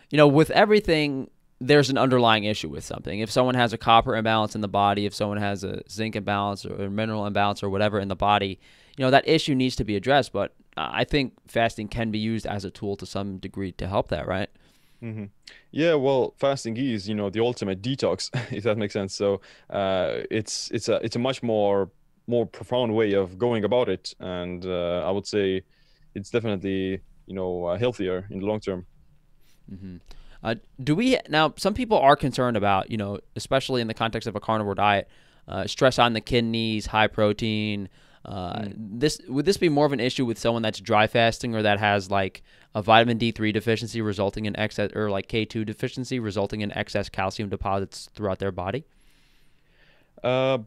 [0.10, 1.30] you know with everything
[1.62, 3.20] there's an underlying issue with something.
[3.20, 6.66] If someone has a copper imbalance in the body, if someone has a zinc imbalance
[6.66, 8.60] or a mineral imbalance or whatever in the body,
[8.98, 10.32] you know, that issue needs to be addressed.
[10.32, 14.08] But I think fasting can be used as a tool to some degree to help
[14.10, 14.50] that, right?
[15.04, 15.26] Mm-hmm.
[15.72, 19.14] Yeah, well, fasting is you know the ultimate detox, if that makes sense.
[19.14, 21.90] So uh, it's it's a it's a much more
[22.30, 25.64] more profound way of going about it, and uh, I would say
[26.16, 28.86] it's definitely you know uh, healthier in the long term.
[29.72, 29.98] Mm-hmm.
[30.44, 31.54] Uh, do we now?
[31.58, 35.10] Some people are concerned about, you know, especially in the context of a carnivore diet,
[35.48, 37.90] uh, stress on the kidneys, high protein.
[38.26, 38.74] Uh, mm.
[38.78, 41.80] This would this be more of an issue with someone that's dry fasting or that
[41.80, 42.44] has like
[42.76, 46.72] a vitamin D three deficiency resulting in excess or like K two deficiency resulting in
[46.72, 48.86] excess calcium deposits throughout their body?
[50.24, 50.60] Uh,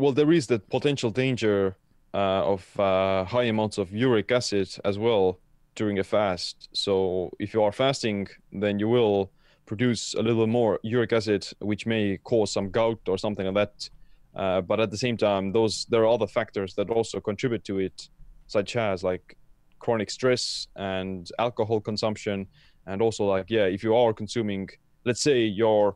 [0.00, 1.76] well, there is the potential danger
[2.14, 5.38] uh, of uh, high amounts of uric acid as well
[5.74, 6.70] during a fast.
[6.72, 9.30] So if you are fasting, then you will
[9.66, 13.90] produce a little more uric acid, which may cause some gout or something like that.
[14.34, 17.78] Uh, but at the same time, those there are other factors that also contribute to
[17.78, 18.08] it,
[18.46, 19.36] such as like
[19.80, 22.46] chronic stress and alcohol consumption,
[22.86, 24.66] and also like yeah, if you are consuming,
[25.04, 25.94] let's say you're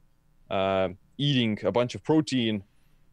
[0.51, 2.63] uh, eating a bunch of protein,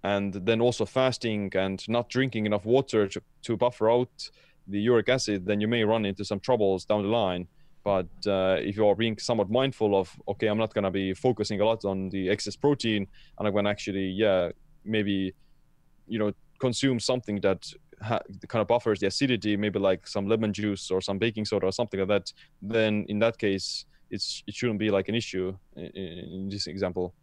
[0.04, 4.32] and then also fasting and not drinking enough water to, to buffer out
[4.68, 7.48] the uric acid, then you may run into some troubles down the line.
[7.84, 11.14] But uh, if you are being somewhat mindful of, okay, I'm not going to be
[11.14, 14.52] focusing a lot on the excess protein, and I'm going to actually, yeah,
[14.86, 15.34] maybe,
[16.08, 17.72] you know, consume something that
[18.02, 21.66] ha- kind of buffers the acidity, maybe like some lemon juice or some baking soda
[21.66, 25.58] or something like that, then in that case, it's it shouldn't be like an issue
[25.76, 27.14] in, in this example.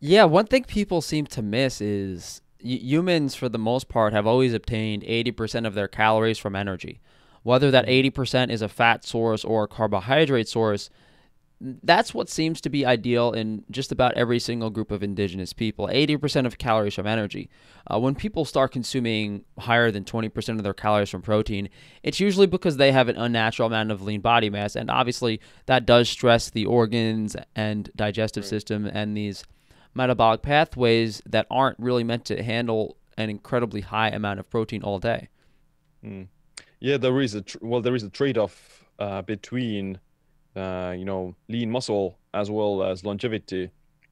[0.00, 4.54] Yeah, one thing people seem to miss is humans, for the most part, have always
[4.54, 7.00] obtained 80% of their calories from energy.
[7.42, 8.50] Whether that 80% mm-hmm.
[8.50, 10.90] is a fat source or a carbohydrate source,
[11.60, 15.88] that's what seems to be ideal in just about every single group of indigenous people
[15.88, 17.50] 80% of calories from energy.
[17.92, 21.68] Uh, when people start consuming higher than 20% of their calories from protein,
[22.04, 24.76] it's usually because they have an unnatural amount of lean body mass.
[24.76, 28.50] And obviously, that does stress the organs and digestive right.
[28.50, 29.42] system and these
[29.94, 34.98] metabolic pathways that aren't really meant to handle an incredibly high amount of protein all
[34.98, 35.28] day.
[36.04, 36.28] Mm.
[36.80, 39.98] Yeah, there is a tr- well, there is a trade-off uh, between
[40.56, 43.70] uh, you know lean muscle as well as longevity,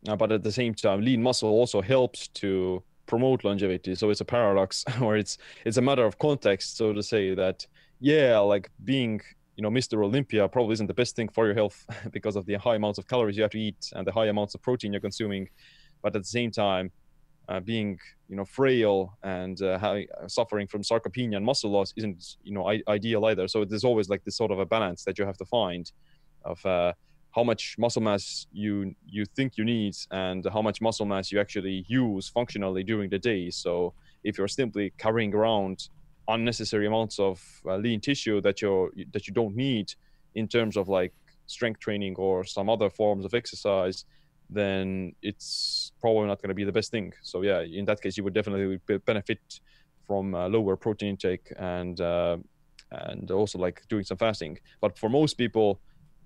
[0.09, 3.95] uh, but at the same time, lean muscle also helps to promote longevity.
[3.95, 7.67] So it's a paradox, or it's it's a matter of context, so to say that
[8.01, 9.21] yeah, like being
[9.57, 10.05] you know Mr.
[10.05, 13.09] Olympia probably isn't the best thing for your health because of the high amounts of
[13.09, 15.49] calories you have to eat and the high amounts of protein you're consuming,
[16.03, 16.93] but at the same time,
[17.49, 17.99] uh, being
[18.29, 22.53] you know frail and uh, having, uh, suffering from sarcopenia and muscle loss isn't you
[22.53, 23.49] know I- ideal either.
[23.49, 25.91] So there's always like this sort of a balance that you have to find
[26.45, 26.93] of uh,
[27.35, 31.41] how much muscle mass you you think you need and how much muscle mass you
[31.41, 33.51] actually use functionally during the day.
[33.51, 33.95] So
[34.25, 35.89] if you're simply carrying around
[36.29, 39.93] unnecessary amounts of uh, lean tissue that you that you don't need
[40.35, 41.13] in terms of like
[41.47, 44.05] strength training or some other forms of exercise
[44.49, 47.13] then it's probably not going to be the best thing.
[47.23, 49.61] So yeah in that case you would definitely benefit
[50.07, 52.37] from uh, lower protein intake and uh,
[52.93, 54.59] and also like doing some fasting.
[54.81, 55.81] But for most people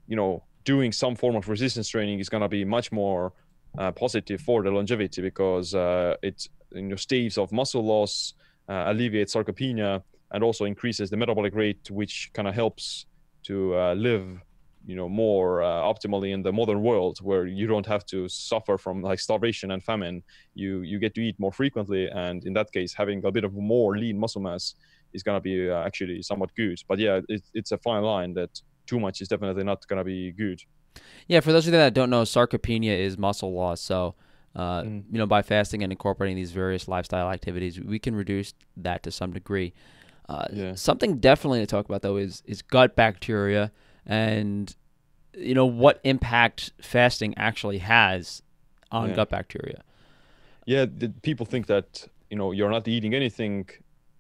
[0.07, 3.33] you know doing some form of resistance training is going to be much more
[3.79, 8.35] uh, positive for the longevity because uh, it you know staves of muscle loss
[8.71, 10.03] uh, alleviates sarcopenia
[10.33, 13.07] and also increases the metabolic rate, which kind of helps
[13.43, 14.41] to uh, live
[14.87, 18.79] you know more uh, optimally in the modern world where you don't have to suffer
[18.79, 20.23] from like starvation and famine.
[20.55, 23.53] You you get to eat more frequently and in that case having a bit of
[23.53, 24.75] more lean muscle mass
[25.13, 26.79] is to be uh, actually somewhat good.
[26.89, 28.51] But yeah it, it's a fine line that
[28.87, 30.61] too much is definitely not to be good.
[31.29, 33.83] Yeah for those of you that don't know sarcopenia is muscle loss.
[33.83, 34.15] So
[34.57, 35.05] uh, mm.
[35.11, 39.11] You know, by fasting and incorporating these various lifestyle activities, we can reduce that to
[39.11, 39.73] some degree.
[40.29, 40.75] Uh, yeah.
[40.75, 43.73] Something definitely to talk about though is is gut bacteria
[44.07, 44.75] and
[45.35, 48.43] you know what impact fasting actually has
[48.91, 49.17] on yeah.
[49.17, 49.83] gut bacteria.
[50.67, 50.87] Yeah,
[51.23, 53.69] people think that you know you're not eating anything,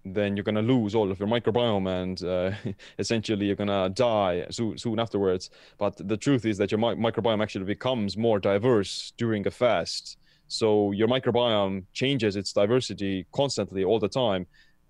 [0.05, 4.79] then you're gonna lose all of your microbiome and uh, essentially you're gonna die soon,
[4.79, 5.51] soon afterwards.
[5.79, 10.17] But the truth is that your mi- microbiome actually becomes more diverse during a fast.
[10.49, 14.47] So your microbiome changes its diversity constantly all the time.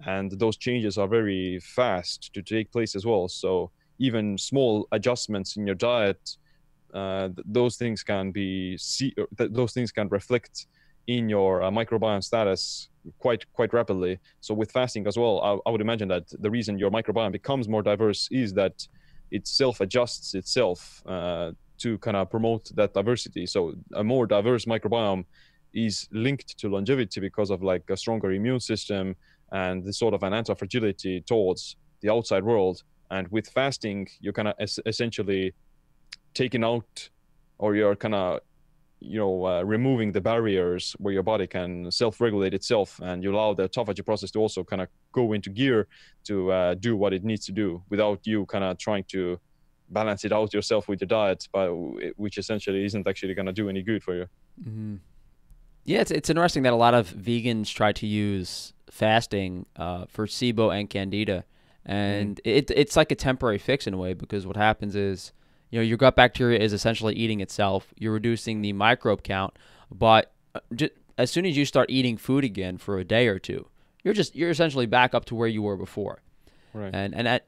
[0.06, 3.28] And those changes are very fast to take place as well.
[3.28, 6.36] So even small adjustments in your diet,
[6.94, 10.66] uh, those things can be see, th- those things can reflect
[11.06, 12.88] in your uh, microbiome status
[13.18, 14.18] quite quite rapidly.
[14.40, 17.68] So with fasting as well, I, I, would imagine that the reason your microbiome becomes
[17.68, 18.86] more diverse is that
[19.30, 23.46] it self adjusts itself uh, to kind of promote that diversity.
[23.46, 25.24] So a more diverse microbiome
[25.72, 29.16] is linked to longevity because of like a stronger immune system
[29.52, 34.48] and the sort of an anti-fragility towards the outside world and with fasting you're kind
[34.48, 35.52] of es- essentially
[36.34, 37.08] taking out
[37.58, 38.40] or you're kind of
[39.00, 43.54] you know uh, removing the barriers where your body can self-regulate itself and you allow
[43.54, 45.88] the autophagy process to also kind of go into gear
[46.24, 49.40] to uh, do what it needs to do without you kind of trying to
[49.88, 51.68] balance it out yourself with your diet but
[52.16, 54.26] which essentially isn't actually going to do any good for you
[54.62, 54.96] mm-hmm.
[55.84, 60.26] Yeah, it's, it's interesting that a lot of vegans try to use fasting uh, for
[60.26, 61.44] SIBO and Candida,
[61.86, 62.40] and mm.
[62.44, 65.32] it it's like a temporary fix in a way because what happens is
[65.70, 67.92] you know your gut bacteria is essentially eating itself.
[67.96, 69.54] You're reducing the microbe count,
[69.90, 73.38] but uh, just, as soon as you start eating food again for a day or
[73.38, 73.66] two,
[74.02, 76.20] you're just you're essentially back up to where you were before.
[76.72, 76.90] Right.
[76.92, 77.46] And and at,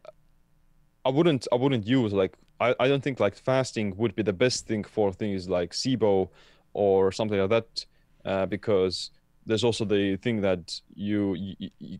[1.05, 4.33] I wouldn't I wouldn't use like I, I don't think like fasting would be the
[4.33, 6.29] best thing for things like SIBO
[6.75, 7.87] or something like that
[8.25, 9.11] uh, because
[9.45, 11.99] there's also the thing that you, you, you,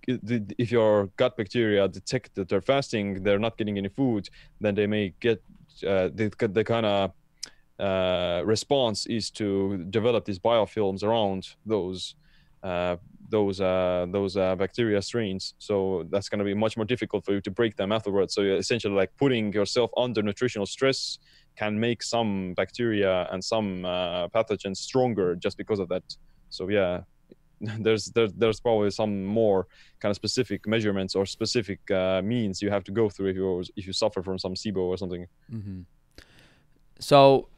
[0.59, 4.29] if your gut bacteria detect that they're fasting they're not getting any food
[4.61, 5.43] then they may get
[5.87, 7.13] uh, the, the kind of
[7.79, 12.15] uh, response is to develop these biofilms around those
[12.63, 12.97] uh,
[13.29, 15.55] those uh, those uh, bacteria strains.
[15.59, 18.43] So that's going to be much more difficult for you to break them afterwards so
[18.43, 21.19] essentially like putting yourself under nutritional stress
[21.57, 26.05] can make some bacteria and some uh, pathogens stronger just because of that.
[26.51, 27.01] So yeah,
[27.63, 29.67] there's there, there's probably some more
[30.01, 33.65] kind of specific measurements or specific uh, means you have to go through if you
[33.77, 35.27] if you suffer from some SIBO or something.
[35.53, 35.81] Mm-hmm.
[36.99, 37.49] So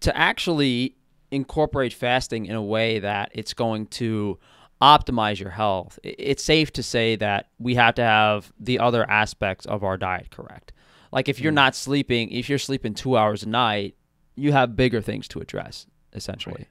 [0.00, 0.96] to actually
[1.30, 4.38] incorporate fasting in a way that it's going to
[4.80, 9.66] optimize your health, it's safe to say that we have to have the other aspects
[9.66, 10.72] of our diet correct.
[11.12, 11.56] Like if you're mm.
[11.56, 13.94] not sleeping, if you're sleeping two hours a night,
[14.36, 16.66] you have bigger things to address, essentially.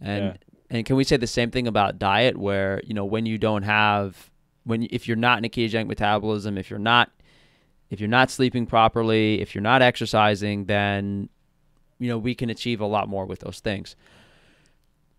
[0.00, 0.08] Right.
[0.08, 0.53] And yeah.
[0.70, 3.62] And can we say the same thing about diet, where you know when you don't
[3.62, 4.30] have
[4.64, 7.10] when if you're not in a ketogenic metabolism, if you're not
[7.90, 11.28] if you're not sleeping properly, if you're not exercising, then
[11.98, 13.96] you know we can achieve a lot more with those things.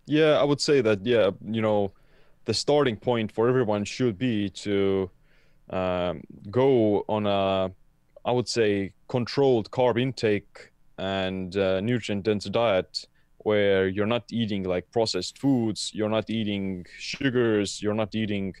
[0.06, 1.04] Yeah, I would say that.
[1.04, 1.92] Yeah, you know,
[2.46, 5.10] the starting point for everyone should be to
[5.70, 7.70] um, go on a
[8.24, 13.06] i would say controlled carb intake and uh, nutrient dense diet
[13.48, 18.52] where you're not eating like processed foods you're not eating sugars you're not eating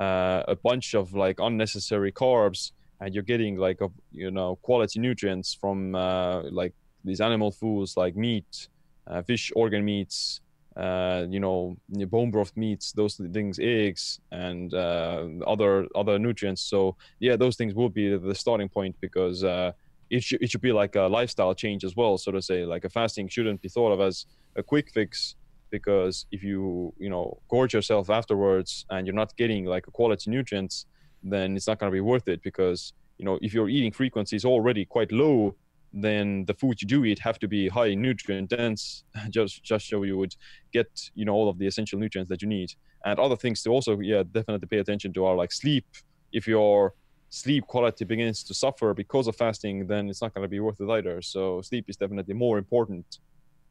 [0.00, 2.60] uh, a bunch of like unnecessary carbs
[3.00, 6.74] and you're getting like a you know quality nutrients from uh, like
[7.04, 8.68] these animal foods like meat
[9.08, 10.40] uh, fish organ meats
[10.78, 16.62] uh, you know bone broth meats those things eggs and uh, other other nutrients.
[16.62, 19.72] So yeah those things will be the starting point because uh,
[20.10, 22.64] it, sh- it should be like a lifestyle change as well so to say.
[22.64, 25.36] Like a fasting shouldn't be thought of as a quick fix
[25.70, 30.30] because if you you know gorge yourself afterwards and you're not getting like a quality
[30.30, 30.86] nutrients
[31.22, 34.34] then it's not going to be worth it because you know if your eating frequency
[34.34, 35.54] is already quite low
[35.92, 40.02] then the food you do eat have to be high nutrient dense just just so
[40.02, 40.34] you would
[40.72, 42.72] get you know all of the essential nutrients that you need.
[43.04, 45.86] And other things to also yeah definitely pay attention to are like sleep.
[46.32, 46.94] If your
[47.30, 50.80] sleep quality begins to suffer because of fasting then it's not going to be worth
[50.80, 51.20] it either.
[51.20, 53.18] So sleep is definitely more important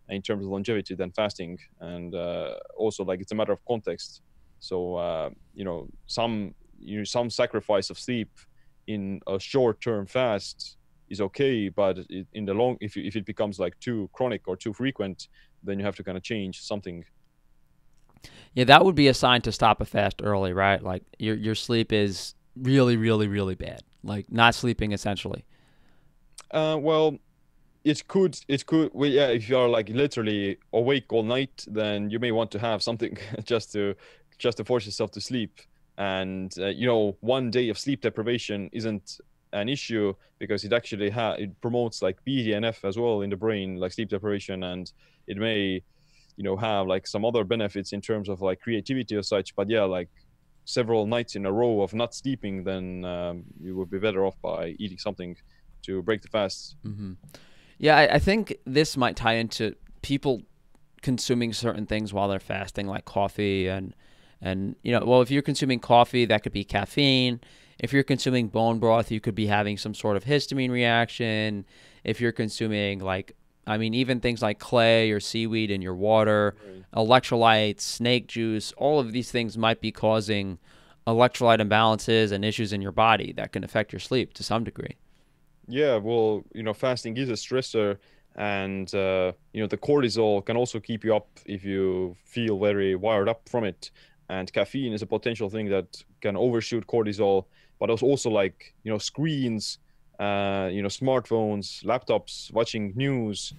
[0.09, 1.57] in terms of longevity than fasting.
[1.79, 4.21] And uh, also like it's a matter of context.
[4.59, 8.29] So uh, you know some you know some sacrifice of sleep
[8.87, 10.77] in a short term fast
[11.09, 14.55] is okay but it, in the long if, if it becomes like too chronic or
[14.55, 15.27] too frequent
[15.63, 17.03] then you have to kind of change something.
[18.53, 20.81] Yeah that would be a sign to stop a fast early right?
[20.81, 23.81] Like your your sleep is really really really bad.
[24.03, 25.45] Like not sleeping essentially.
[26.51, 27.17] Uh, well
[27.83, 32.09] it could it could well, yeah if you are like literally awake all night then
[32.09, 33.95] you may want to have something just to
[34.37, 35.61] just to force yourself to sleep.
[35.97, 39.19] And uh, you know one day of sleep deprivation isn't
[39.53, 43.77] an issue because it actually ha- it promotes like BDNF as well in the brain
[43.77, 44.63] like sleep deprivation.
[44.63, 44.91] And
[45.27, 45.81] it may
[46.35, 49.55] you know have like some other benefits in terms of like creativity or such.
[49.55, 50.09] But yeah like
[50.67, 54.35] several nights in a row of not sleeping then um, you would be better off
[54.41, 55.35] by eating something
[55.81, 57.13] to break the fast mm-hmm.
[57.79, 60.41] Yeah, I, I think this might tie into people
[61.01, 63.93] consuming certain things while they're fasting, like coffee and
[64.41, 67.39] and you know, well, if you're consuming coffee, that could be caffeine.
[67.79, 71.65] If you're consuming bone broth, you could be having some sort of histamine reaction.
[72.03, 73.35] If you're consuming like
[73.67, 77.05] I mean, even things like clay or seaweed in your water, right.
[77.05, 80.57] electrolytes, snake juice, all of these things might be causing
[81.05, 84.95] electrolyte imbalances and issues in your body that can affect your sleep to some degree.
[85.67, 87.97] Yeah, well, you know, fasting is a stressor,
[88.35, 92.95] and uh, you know the cortisol can also keep you up if you feel very
[92.95, 93.91] wired up from it.
[94.29, 97.45] And caffeine is a potential thing that can overshoot cortisol,
[97.79, 99.79] but also also like you know screens,
[100.19, 103.53] uh, you know smartphones, laptops, watching news,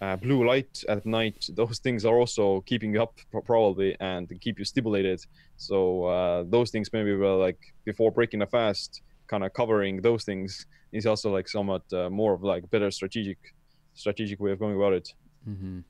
[0.00, 1.48] uh, blue light at night.
[1.54, 5.24] Those things are also keeping you up probably and keep you stimulated.
[5.56, 10.24] So uh, those things maybe were like before breaking a fast, kind of covering those
[10.24, 13.38] things is also like somewhat uh, more of like better strategic
[13.94, 15.14] strategic way of going about it.
[15.48, 15.80] Mm-hmm.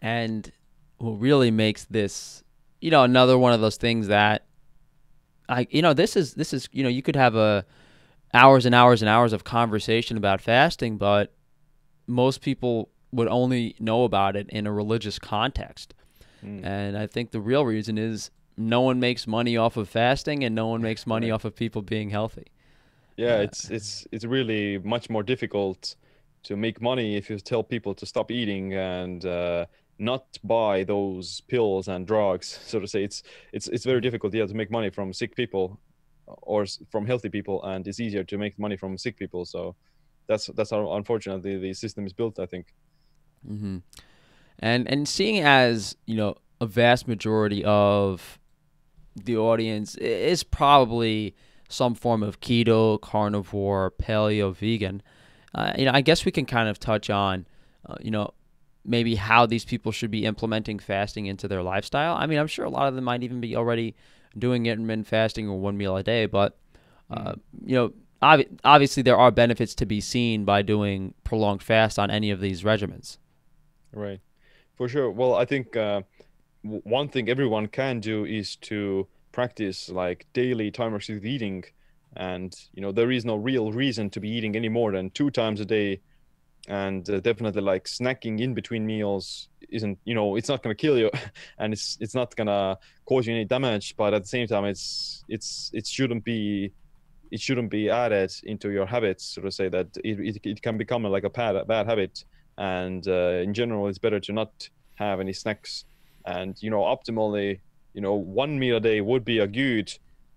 [0.00, 0.52] And
[0.98, 2.44] what really makes this,
[2.80, 4.44] you know, another one of those things that
[5.48, 7.64] I, you know, this is this is you know you could have a
[8.36, 11.34] hours and hours and hours of conversation about fasting, but
[12.06, 15.94] most people would only know about it in a religious context.
[16.44, 16.64] Mm.
[16.64, 20.54] And I think the real reason is no one makes money off of fasting and
[20.54, 21.34] no one makes money right.
[21.34, 22.52] off of people being healthy
[23.16, 25.96] yeah, it's it's it's really much more difficult
[26.44, 29.66] to make money if you tell people to stop eating and uh,
[29.98, 33.22] not buy those pills and drugs so to say it's
[33.52, 35.80] it's it's very difficult yeah to make money from sick people
[36.26, 39.74] or from healthy people and it's easier to make money from sick people so
[40.26, 42.74] that's that's how unfortunately the system is built i think
[43.48, 43.78] mm-hmm.
[44.58, 48.38] and and seeing as you know a vast majority of
[49.14, 51.34] the audience is probably
[51.68, 55.02] some form of keto, carnivore, paleo, vegan.
[55.54, 57.46] Uh, you know, I guess we can kind of touch on,
[57.86, 58.32] uh, you know,
[58.84, 62.14] maybe how these people should be implementing fasting into their lifestyle.
[62.14, 63.96] I mean, I'm sure a lot of them might even be already
[64.38, 66.58] doing intermittent fasting or one meal a day, but
[67.10, 67.40] uh, mm.
[67.64, 72.10] you know, ob- obviously there are benefits to be seen by doing prolonged fast on
[72.10, 73.18] any of these regimens.
[73.92, 74.20] Right,
[74.76, 75.10] for sure.
[75.10, 76.02] Well, I think uh,
[76.62, 81.64] w- one thing everyone can do is to practice like daily time restricted eating
[82.16, 85.30] and you know there is no real reason to be eating any more than two
[85.30, 86.00] times a day
[86.68, 90.80] and uh, definitely like snacking in between meals isn't you know it's not going to
[90.80, 91.10] kill you.
[91.58, 94.64] And it's it's not going to cause you any damage but at the same time
[94.64, 96.72] it's it's it shouldn't be
[97.30, 100.78] it shouldn't be added into your habits so to say that it, it, it can
[100.78, 102.24] become like a bad, bad habit.
[102.58, 105.84] And uh, in general it's better to not have any snacks.
[106.24, 107.60] And you know optimally
[107.94, 109.92] you know one meal a day would be a good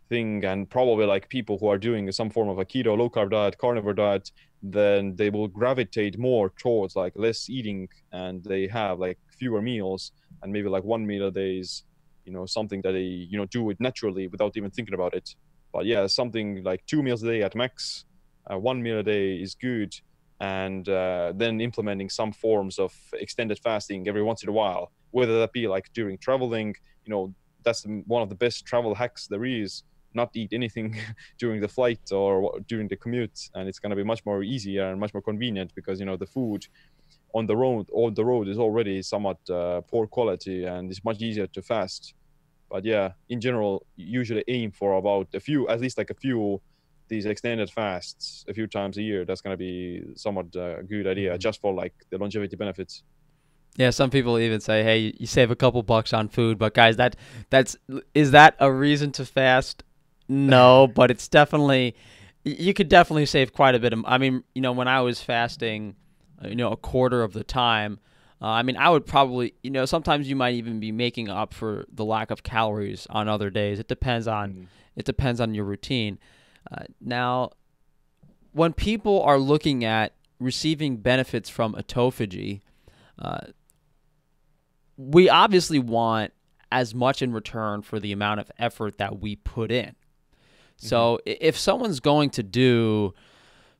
[0.09, 3.29] thing and probably like people who are doing some form of a keto low carb
[3.29, 4.31] diet carnivore diet
[4.61, 10.11] then they will gravitate more towards like less eating and they have like fewer meals
[10.41, 11.83] and maybe like one meal a day is
[12.25, 13.01] you know something that they
[13.31, 15.35] you know do it naturally without even thinking about it.
[15.71, 18.05] But yeah something like two meals a day at max
[18.51, 19.93] uh, one meal a day is good
[20.41, 25.39] and uh, then implementing some forms of extended fasting every once in a while whether
[25.39, 26.73] that be like during traveling
[27.05, 27.33] you know
[27.63, 29.83] that's one of the best travel hacks there is
[30.13, 30.95] not eat anything
[31.37, 34.89] during the flight or during the commute and it's going to be much more easier
[34.89, 36.67] and much more convenient because you know the food
[37.33, 41.21] on the road on the road is already somewhat uh, poor quality and it's much
[41.21, 42.13] easier to fast
[42.69, 46.61] but yeah in general usually aim for about a few at least like a few
[47.07, 50.83] these extended fasts a few times a year that's going to be somewhat uh, a
[50.83, 51.39] good idea mm-hmm.
[51.39, 53.03] just for like the longevity benefits
[53.77, 56.97] yeah, some people even say, "Hey, you save a couple bucks on food," but guys,
[56.97, 57.15] that
[57.49, 57.77] that's
[58.13, 59.83] is that a reason to fast?
[60.29, 61.95] No, but it's definitely
[62.43, 64.03] you could definitely save quite a bit of.
[64.05, 65.95] I mean, you know, when I was fasting,
[66.43, 67.99] uh, you know, a quarter of the time,
[68.41, 71.53] uh, I mean, I would probably, you know, sometimes you might even be making up
[71.53, 73.79] for the lack of calories on other days.
[73.79, 74.63] It depends on mm-hmm.
[74.95, 76.19] it depends on your routine.
[76.71, 77.51] Uh, now,
[78.53, 82.61] when people are looking at receiving benefits from autophagy,
[83.17, 83.47] uh,
[84.95, 86.33] we obviously want
[86.71, 89.95] as much in return for the amount of effort that we put in.
[90.79, 91.45] So mm-hmm.
[91.45, 93.13] if someone's going to do,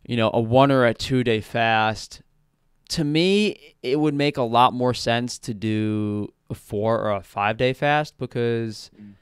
[0.05, 2.21] you know, a one or a two day fast,
[2.89, 7.23] to me, it would make a lot more sense to do a four or a
[7.23, 9.13] five day fast because, mm.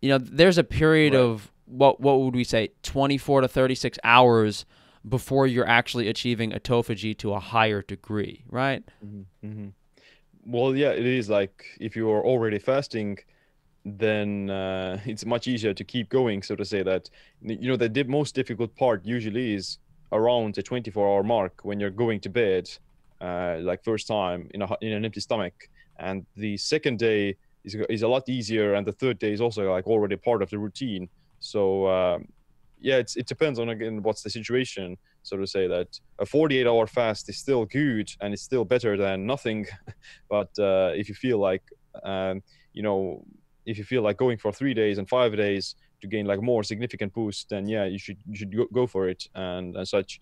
[0.00, 1.20] you know, there's a period right.
[1.20, 4.64] of what what would we say, 24 to 36 hours
[5.08, 8.84] before you're actually achieving autophagy to a higher degree, right?
[9.04, 9.46] Mm-hmm.
[9.46, 9.68] Mm-hmm.
[10.46, 13.18] Well, yeah, it is like if you are already fasting
[13.84, 17.08] then uh, it's much easier to keep going so to say that
[17.42, 19.78] you know the most difficult part usually is
[20.12, 22.68] around the 24 hour mark when you're going to bed
[23.20, 25.68] uh, like first time in, a, in an empty stomach.
[25.98, 29.70] And the second day is, is a lot easier and the third day is also
[29.70, 31.08] like already part of the routine.
[31.40, 32.26] So um,
[32.80, 36.66] yeah it's, it depends on again what's the situation so to say that a 48
[36.66, 39.66] hour fast is still good and it's still better than nothing.
[40.28, 41.62] But uh, if you feel like
[42.02, 43.24] um, you know
[43.70, 46.62] if you feel like going for three days and five days to gain like more
[46.64, 50.20] significant boost, then yeah, you should you should go, for it and, and such.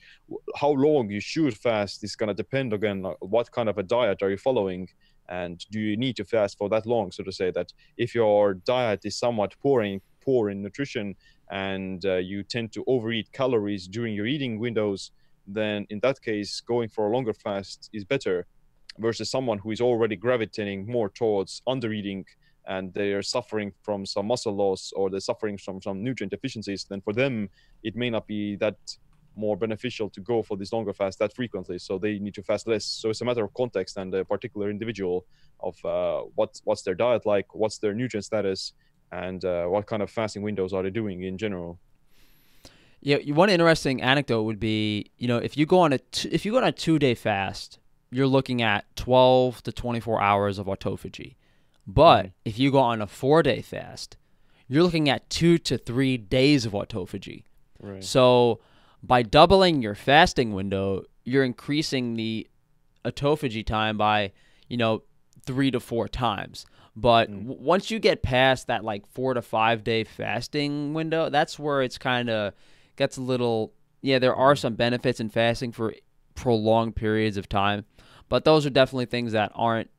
[0.56, 3.04] How long you should fast is gonna depend again.
[3.20, 4.88] What kind of a diet are you following,
[5.28, 7.10] and do you need to fast for that long?
[7.10, 11.14] So to say that if your diet is somewhat poor in poor in nutrition
[11.50, 15.10] and uh, you tend to overeat calories during your eating windows,
[15.46, 18.46] then in that case, going for a longer fast is better
[18.98, 22.24] versus someone who is already gravitating more towards undereating
[22.68, 26.84] and they are suffering from some muscle loss or they're suffering from some nutrient deficiencies,
[26.84, 27.48] then for them
[27.82, 28.76] it may not be that
[29.34, 31.78] more beneficial to go for this longer fast that frequently.
[31.78, 32.84] So they need to fast less.
[32.84, 35.24] So it's a matter of context and a particular individual
[35.60, 38.72] of uh, what's what's their diet like, what's their nutrient status,
[39.10, 41.78] and uh, what kind of fasting windows are they doing in general.
[43.00, 46.44] Yeah, one interesting anecdote would be, you know, if you go on a t- if
[46.44, 47.78] you go on a two day fast,
[48.10, 51.36] you're looking at 12 to 24 hours of autophagy.
[51.88, 52.32] But mm-hmm.
[52.44, 54.16] if you go on a four day fast,
[54.68, 57.44] you're looking at two to three days of autophagy.
[57.80, 58.04] Right.
[58.04, 58.60] So
[59.02, 62.46] by doubling your fasting window, you're increasing the
[63.04, 64.32] autophagy time by,
[64.68, 65.02] you know,
[65.46, 66.66] three to four times.
[66.94, 67.46] But mm.
[67.46, 71.82] w- once you get past that like four to five day fasting window, that's where
[71.82, 72.52] it's kind of
[72.96, 73.72] gets a little.
[74.02, 74.58] Yeah, there are mm.
[74.58, 75.94] some benefits in fasting for
[76.34, 77.86] prolonged periods of time,
[78.28, 79.90] but those are definitely things that aren't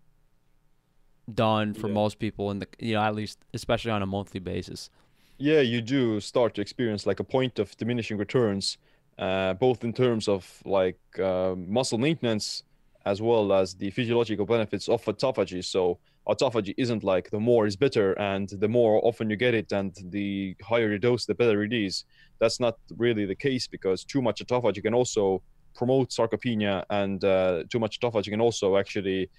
[1.36, 1.94] done for yeah.
[1.94, 4.90] most people in the you know at least especially on a monthly basis.
[5.38, 8.78] Yeah you do start to experience like a point of diminishing returns
[9.20, 12.64] uh, both in terms of like uh, muscle maintenance
[13.06, 15.64] as well as the physiological benefits of autophagy.
[15.64, 19.72] So autophagy isn't like the more is better and the more often you get it
[19.72, 22.06] and the higher your dose the better it is.
[22.40, 25.42] That's not really the case because too much autophagy can also
[25.76, 29.30] promote sarcopenia and uh, too much autophagy can also actually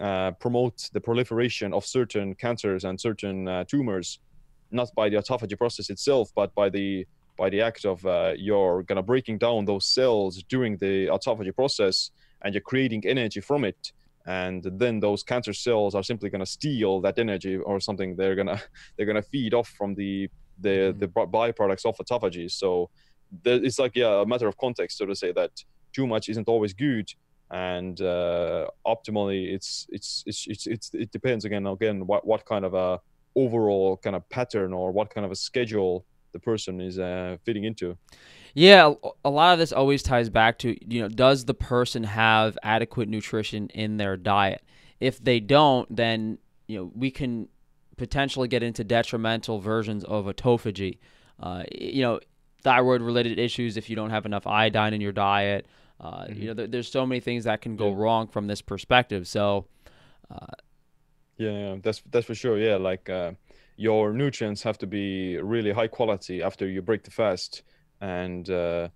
[0.00, 4.18] uh, promote the proliferation of certain cancers and certain uh, tumors,
[4.70, 7.06] not by the autophagy process itself, but by the
[7.38, 12.10] by the act of uh, you're gonna breaking down those cells during the autophagy process,
[12.42, 13.92] and you're creating energy from it.
[14.26, 18.16] And then those cancer cells are simply gonna steal that energy or something.
[18.16, 18.60] They're gonna
[18.96, 20.28] they're gonna feed off from the
[20.58, 20.98] the mm-hmm.
[20.98, 22.50] the byproducts of autophagy.
[22.50, 22.90] So
[23.44, 25.52] it's like yeah, a matter of context, so to say that
[25.92, 27.10] too much isn't always good
[27.50, 32.64] and uh, optimally it's, it's it's it's it's it depends again again what what kind
[32.64, 33.00] of a
[33.36, 37.64] overall kind of pattern or what kind of a schedule the person is uh, fitting
[37.64, 37.96] into.
[38.54, 38.94] Yeah,
[39.24, 43.08] a lot of this always ties back to you know, does the person have adequate
[43.08, 44.62] nutrition in their diet?
[44.98, 47.48] If they don't, then you know we can
[47.96, 50.98] potentially get into detrimental versions of autophagy.
[51.38, 52.20] Uh, you know,
[52.62, 55.66] thyroid related issues if you don't have enough iodine in your diet.
[56.00, 56.40] Uh, mm-hmm.
[56.40, 57.96] You know, there, there's so many things that can go yeah.
[57.96, 59.26] wrong from this perspective.
[59.26, 59.66] So,
[60.30, 60.46] uh,
[61.38, 62.58] yeah, yeah, that's that's for sure.
[62.58, 63.32] Yeah, like uh,
[63.76, 67.62] your nutrients have to be really high quality after you break the fast
[68.00, 68.88] and uh,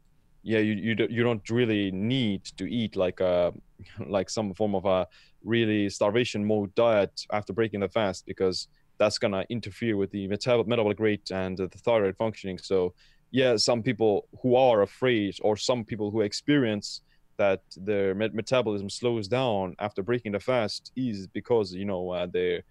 [0.42, 3.52] yeah you you, do, you don't really need to eat like a
[4.06, 5.06] like some form of a
[5.44, 8.68] really starvation mode diet after breaking the fast because
[8.98, 12.92] that's gonna interfere with the metabolic rate and the thyroid functioning so
[13.30, 17.02] yeah some people who are afraid or some people who experience
[17.36, 22.26] that their met- metabolism slows down after breaking the fast is because you know uh,
[22.30, 22.62] they're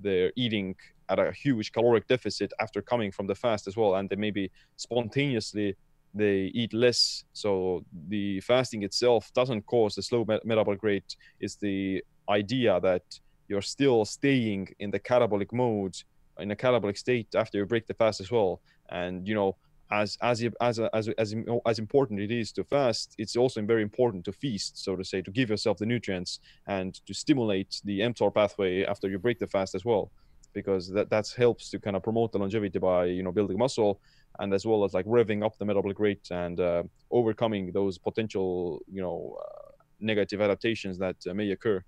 [0.00, 0.74] they're eating
[1.08, 3.94] at a huge caloric deficit after coming from the fast as well.
[3.96, 5.76] And they maybe spontaneously
[6.14, 7.24] they eat less.
[7.32, 11.16] So the fasting itself doesn't cause the slow met- metabolic rate.
[11.40, 13.02] It's the idea that
[13.48, 15.96] you're still staying in the catabolic mode
[16.38, 18.60] in a catabolic state after you break the fast as well.
[18.90, 19.56] And you know
[19.90, 21.34] as as as as as,
[21.66, 25.22] as important it is to fast it's also very important to feast so to say
[25.22, 29.46] to give yourself the nutrients and to stimulate the mTOR pathway after you break the
[29.46, 30.10] fast as well
[30.52, 34.00] because that that helps to kind of promote the longevity by you know building muscle
[34.40, 38.80] and as well as like revving up the metabolic rate and uh, overcoming those potential
[38.90, 41.82] you know uh, negative adaptations that uh, may occur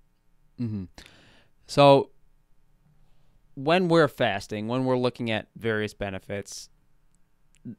[0.59, 0.85] mm-hmm.
[1.67, 2.09] so
[3.55, 6.69] when we're fasting when we're looking at various benefits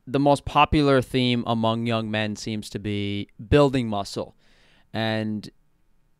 [0.06, 4.36] the most popular theme among young men seems to be building muscle
[4.92, 5.50] and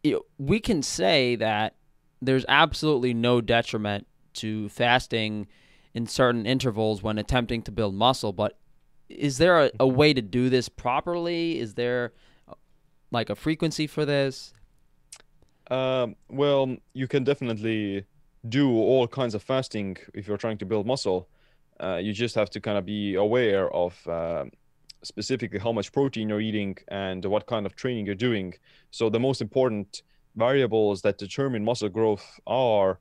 [0.03, 1.75] it, we can say that
[2.21, 5.47] there's absolutely no detriment to fasting
[5.95, 8.33] in certain intervals when attempting to build muscle.
[8.33, 8.59] But
[9.09, 11.59] is there a, a way to do this properly?
[11.59, 12.13] Is there
[12.49, 12.55] uh,
[13.11, 14.53] like a frequency for this?
[15.71, 18.05] Um, well, you can definitely
[18.49, 21.29] do all kinds of fasting if you're trying to build muscle.
[21.83, 24.45] Uh, you just have to kind of be aware of uh,
[25.03, 28.55] specifically how much protein you're eating and what kind of training you're doing.
[28.91, 30.03] So the most important
[30.37, 33.01] variables that determine muscle growth are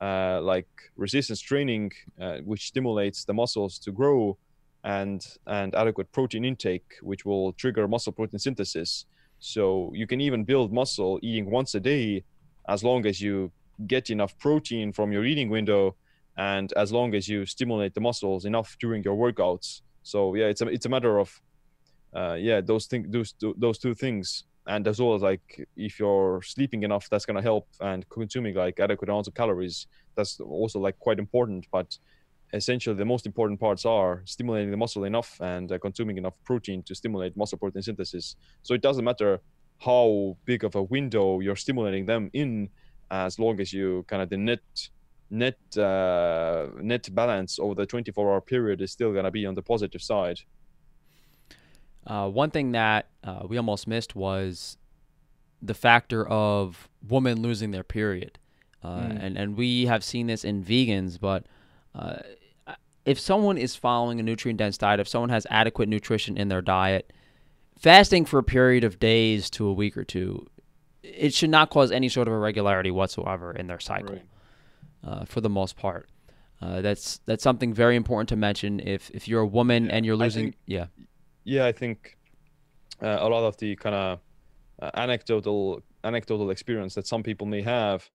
[0.00, 4.36] uh, like resistance training, uh, which stimulates the muscles to grow,
[4.84, 9.06] and and adequate protein intake, which will trigger muscle protein synthesis.
[9.38, 12.24] So you can even build muscle eating once a day,
[12.68, 13.52] as long as you
[13.86, 15.94] get enough protein from your eating window,
[16.36, 19.82] and as long as you stimulate the muscles enough during your workouts.
[20.02, 21.40] So yeah, it's a it's a matter of
[22.14, 24.44] uh, yeah those things those those two things.
[24.64, 27.66] And as well as like if you're sleeping enough that's going to help.
[27.80, 31.66] And consuming like adequate amounts of calories that's also like quite important.
[31.70, 31.98] But
[32.52, 36.82] essentially the most important parts are stimulating the muscle enough and uh, consuming enough protein
[36.84, 38.36] to stimulate muscle protein synthesis.
[38.62, 39.40] So it doesn't matter
[39.78, 42.68] how big of a window you're stimulating them in
[43.10, 44.60] as long as you kind of the net
[45.32, 49.54] net uh, net balance over the 24 hour period is still going to be on
[49.54, 50.40] the positive side
[52.06, 54.76] uh, one thing that uh, we almost missed was
[55.60, 58.38] the factor of women losing their period.
[58.82, 59.24] Uh, mm.
[59.24, 61.46] and, and we have seen this in vegans, but
[61.94, 62.16] uh,
[63.04, 66.62] if someone is following a nutrient dense diet, if someone has adequate nutrition in their
[66.62, 67.12] diet,
[67.78, 70.46] fasting for a period of days to a week or two,
[71.04, 74.24] it should not cause any sort of irregularity whatsoever in their cycle right.
[75.04, 76.08] Uh, for the most part.
[76.60, 78.78] Uh, that's that's something very important to mention.
[78.78, 80.86] If if you're a woman yeah, and you're losing, think, yeah,
[81.44, 82.16] yeah, I think
[83.02, 84.20] uh, a lot of the kind of
[84.80, 88.08] uh, anecdotal anecdotal experience that some people may have,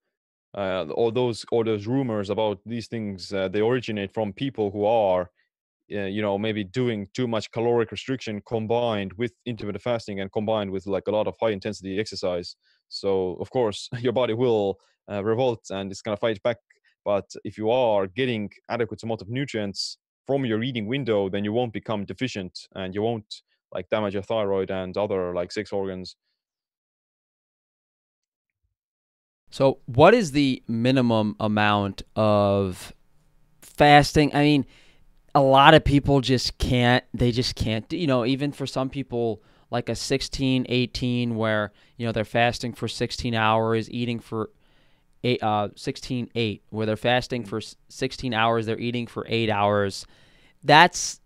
[0.55, 4.85] uh, or those or those rumors about these things, uh, they originate from people who
[4.85, 5.30] are,
[5.93, 10.72] uh, you know, maybe doing too much caloric restriction combined with intermittent fasting and combined
[10.72, 12.55] with like a lot of high intensity exercise.
[12.88, 14.80] So of course, your body will
[15.11, 16.57] uh, revolt and it's gonna fight back.
[17.07, 21.53] But if you are getting adequate amount of nutrients from your eating window, then you
[21.53, 23.43] won't become deficient and you won't
[23.73, 26.17] like damage your thyroid and other like sex organs.
[29.49, 32.91] So, what is the minimum amount of
[33.61, 34.35] fasting?
[34.35, 34.65] I mean,
[35.34, 39.41] a lot of people just can't, they just can't, you know, even for some people,
[39.71, 44.49] like a 16, 18, where, you know, they're fasting for 16 hours, eating for
[45.23, 50.06] eight, uh, 16, 8, where they're fasting for 16 hours, they're eating for eight hours.
[50.64, 51.19] That's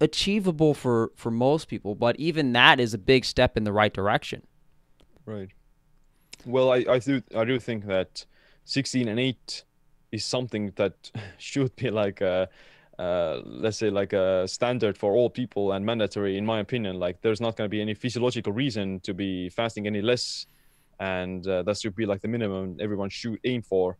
[0.00, 3.92] achievable for, for most people, but even that is a big step in the right
[3.92, 4.42] direction.
[5.24, 5.48] Right.
[6.44, 8.24] Well, I, I do I do think that
[8.64, 9.64] 16 and 8
[10.12, 12.48] is something that should be like a,
[12.98, 17.20] uh, let's say like a standard for all people and mandatory in my opinion like
[17.20, 20.46] there's not going to be any physiological reason to be fasting any less
[21.00, 23.98] and uh, that should be like the minimum everyone should aim for.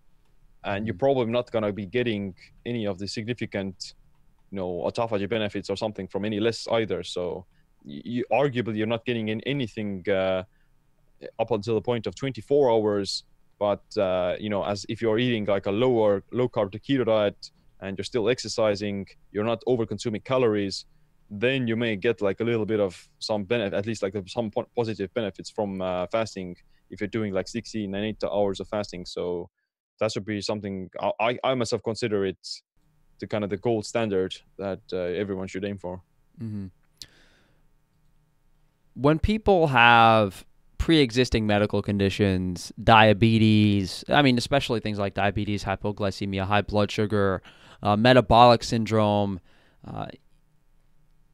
[0.64, 0.98] And you're mm-hmm.
[1.00, 3.94] probably not going to be getting any of the significant
[4.50, 7.02] you know autophagy benefits or something from any less either.
[7.02, 7.46] So
[7.84, 10.42] you arguably you're not getting in anything uh,
[11.38, 13.24] up until the point of 24 hours.
[13.58, 17.50] But uh, you know as if you're eating like a lower low carb keto diet
[17.80, 20.86] and you're still exercising, you're not over consuming calories,
[21.30, 24.50] then you may get like a little bit of some benefit, at least like some
[24.74, 26.56] positive benefits from uh, fasting
[26.90, 29.06] if you're doing like 16 and 8 hours of fasting.
[29.06, 29.50] So
[30.00, 30.90] that should be something
[31.20, 32.38] I, I myself consider it
[33.18, 36.02] the kind of the gold standard that uh, everyone should aim for.
[36.40, 36.66] Mm-hmm.
[38.94, 40.44] When people have
[40.78, 47.42] pre-existing medical conditions, diabetes, I mean, especially things like diabetes, hypoglycemia, high blood sugar,
[47.82, 49.40] uh, metabolic syndrome.
[49.86, 50.06] Uh,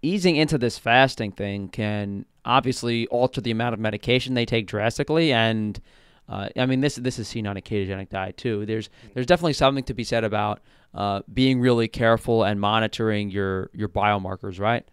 [0.03, 5.33] easing into this fasting thing can obviously alter the amount of medication they take drastically,
[5.33, 5.81] and
[6.29, 8.67] uh, I mean this this is seen on a ketogenic diet too.
[8.67, 10.61] There's there's definitely something to be said about
[10.95, 14.87] uh, being really careful and monitoring your your biomarkers, right?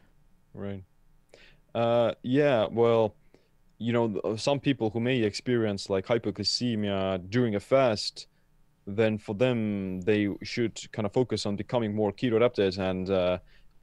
[0.54, 0.84] Right.
[1.74, 2.68] Uh, yeah.
[2.70, 3.16] Well,
[3.78, 8.28] you know, some people who may experience like hypoglycemia during a fast
[8.96, 13.38] then for them they should kind of focus on becoming more keto adapted and uh,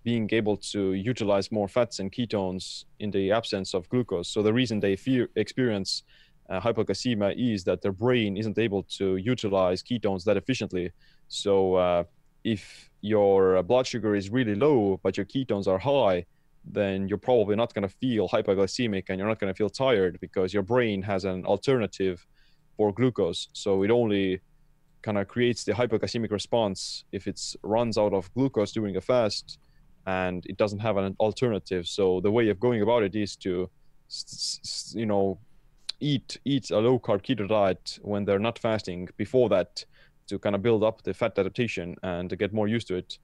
[0.06, 4.28] being able to utilize more fats and ketones in the absence of glucose.
[4.28, 6.04] So the reason they fear, experience
[6.48, 10.92] uh, hypoglycemia is that their brain isn't able to utilize ketones that efficiently.
[11.26, 12.04] So uh,
[12.44, 16.24] if your blood sugar is really low but your ketones are high,
[16.64, 20.20] then you're probably not going to feel hypoglycemic and you're not going to feel tired
[20.20, 22.24] because your brain has an alternative
[22.76, 23.48] for glucose.
[23.54, 24.40] So it only
[25.02, 29.58] kind of creates the hypoglycemic response if it runs out of glucose during a fast
[30.06, 31.86] and it doesn't have an alternative.
[31.86, 33.68] So the way of going about it is to,
[34.92, 35.38] you know,
[35.98, 39.84] eat eat a low carb keto diet when they're not fasting before that
[40.28, 43.18] to kind of build up the fat adaptation and to get more used to it.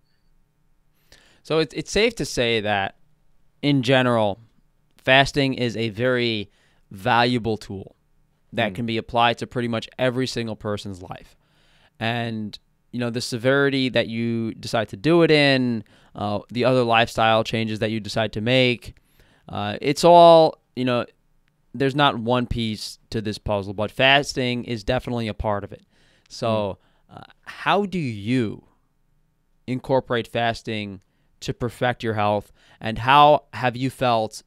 [1.43, 2.97] So it's it's safe to say that
[3.63, 4.41] in general,
[4.97, 6.51] fasting is a very
[6.91, 7.97] valuable tool
[8.53, 8.75] that mm.
[8.75, 11.37] can be applied to pretty much every single person's life
[12.03, 12.59] and
[12.91, 15.85] you know the severity that you decide to do it in,
[16.15, 18.95] uh, the other lifestyle changes that you decide to make.
[19.49, 21.07] Uh, it's all you know.
[21.75, 25.87] There's not one piece to this puzzle, but fasting is definitely a part of it.
[26.29, 26.77] So,
[27.11, 27.17] mm.
[27.17, 28.65] uh, how do you
[29.67, 31.01] incorporate fasting
[31.41, 34.43] to perfect your health, and how have you felt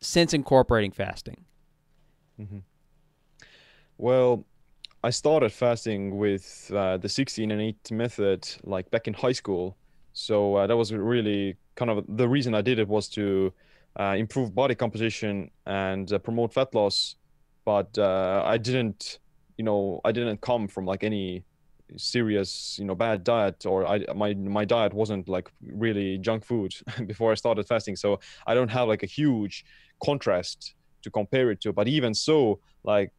[0.00, 1.44] since incorporating fasting?
[2.40, 2.58] Mm-hmm.
[3.96, 4.44] Well,
[5.02, 9.76] I started fasting with uh, the 16 and 8 method like back in high school.
[10.18, 13.52] So uh, that was really kind of the reason I did it was to
[13.98, 17.14] uh, improve body composition and uh, promote fat loss.
[17.64, 19.20] But uh, I didn't,
[19.56, 21.44] you know, I didn't come from like any
[21.96, 26.74] serious, you know, bad diet or I my my diet wasn't like really junk food
[27.06, 27.94] before I started fasting.
[27.94, 29.64] So I don't have like a huge
[30.02, 31.72] contrast to compare it to.
[31.72, 33.12] But even so, like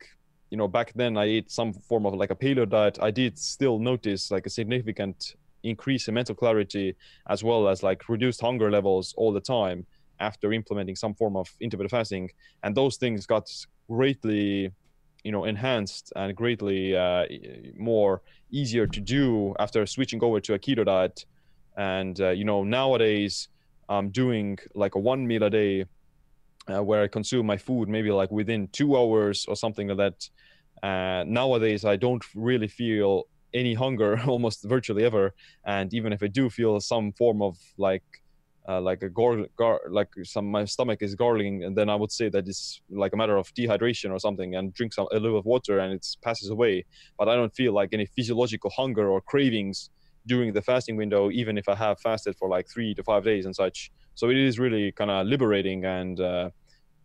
[0.50, 3.38] you know back then i ate some form of like a paleo diet i did
[3.38, 6.96] still notice like a significant increase in mental clarity
[7.30, 9.86] as well as like reduced hunger levels all the time
[10.20, 12.30] after implementing some form of intermittent fasting
[12.64, 13.50] and those things got
[13.90, 14.72] greatly
[15.24, 17.26] you know enhanced and greatly uh,
[17.78, 18.22] more
[18.52, 21.26] easier to do after switching over to a keto diet
[21.78, 23.50] and uh, you know nowadays
[23.90, 25.86] i'm doing like a one meal a day
[26.70, 30.30] uh, where I consume my food maybe like within two hours or something like that.
[30.88, 33.24] Uh, nowadays, I don't really feel
[33.54, 35.34] any hunger almost virtually ever,
[35.66, 38.04] and even if I do feel some form of like
[38.68, 42.12] uh, like a gar, gar like some my stomach is gargling, and then I would
[42.12, 45.40] say that it's like a matter of dehydration or something, and drink some a little
[45.40, 46.86] of water and it passes away.
[47.18, 49.90] But I don't feel like any physiological hunger or cravings
[50.28, 53.46] during the fasting window, even if I have fasted for like three to five days
[53.46, 53.92] and such.
[54.14, 56.50] So it is really kind of liberating and uh,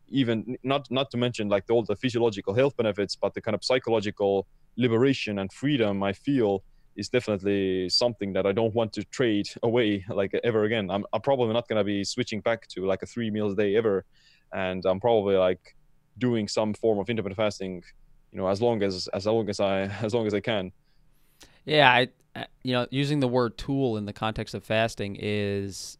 [0.09, 3.65] even not not to mention like all the physiological health benefits, but the kind of
[3.65, 4.47] psychological
[4.77, 6.63] liberation and freedom I feel
[6.97, 10.91] is definitely something that I don't want to trade away like ever again.
[10.91, 13.57] I'm, I'm probably not going to be switching back to like a three meals a
[13.57, 14.05] day ever.
[14.53, 15.75] And I'm probably like
[16.19, 17.83] doing some form of intermittent fasting,
[18.33, 20.73] you know, as long as, as long as I, as long as I can.
[21.65, 21.91] Yeah.
[21.91, 25.99] I, uh, you know, using the word tool in the context of fasting is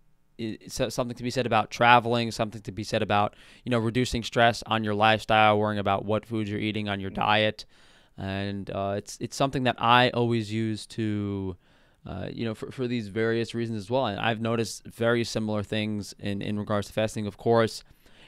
[0.69, 4.63] something to be said about traveling, something to be said about you know reducing stress
[4.67, 7.65] on your lifestyle, worrying about what foods you're eating on your diet,
[8.17, 11.57] and uh, it's it's something that I always use to
[12.07, 14.07] uh, you know, for, for these various reasons as well.
[14.07, 17.27] And I've noticed very similar things in, in regards to fasting.
[17.27, 17.83] Of course,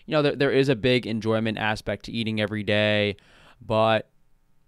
[0.07, 3.17] you know, there, there is a big enjoyment aspect to eating every day,
[3.61, 4.09] but,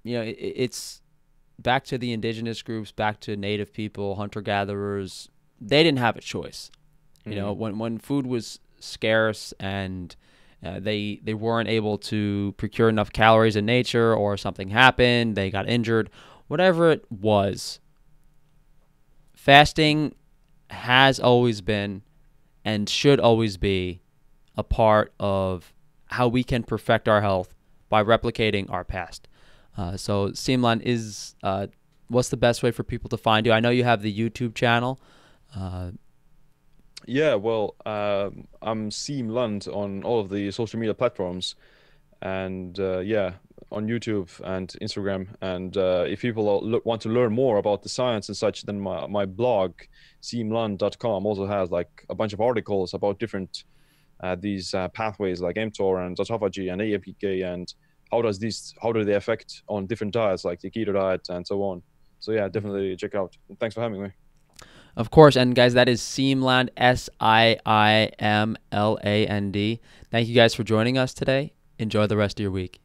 [0.03, 1.01] you know, it, it's
[1.59, 5.31] back to the indigenous groups, back to native people, hunter gatherers.
[5.61, 6.71] They didn't have a choice.
[7.25, 7.61] You know, Mm-hmm.
[7.61, 10.15] when, when food was scarce and
[10.65, 15.51] uh, they they weren't able to procure enough calories in nature, or something happened, they
[15.51, 16.11] got injured,
[16.49, 17.81] whatever it was.
[19.35, 20.15] Fasting
[20.71, 22.03] has always been
[22.65, 24.01] and should always be
[24.57, 25.73] a part of
[26.07, 27.55] how we can perfect our health
[27.89, 29.29] by replicating our past.
[29.77, 31.69] Uh, so, Siim Land is uh,
[32.09, 33.53] what's the best way for people to find you?
[33.53, 35.01] I know you have the YouTube channel.
[37.09, 41.55] Yeah, well, um, I'm Siim Land on all of the social media platforms,
[42.21, 43.33] and uh, yeah,
[43.73, 45.29] on YouTube and Instagram.
[45.41, 46.45] And uh, if people
[46.85, 49.73] want to learn more about the science and such, then my, my blog,
[50.21, 53.65] siimland.com, also has like a bunch of articles about different
[54.21, 57.73] uh, these uh, pathways like mTOR and autophagy and AMPK and
[58.11, 61.47] how does these how do they affect on different diets like the keto diet and
[61.47, 61.83] so on.
[62.19, 63.35] So yeah, definitely check out.
[63.59, 64.11] Thanks for having me.
[64.99, 69.53] Of course, and guys, that is Siim Land, S I I M L A N
[69.53, 69.81] D.
[70.11, 71.53] Thank you guys for joining us today.
[71.79, 72.81] Enjoy the rest of your week.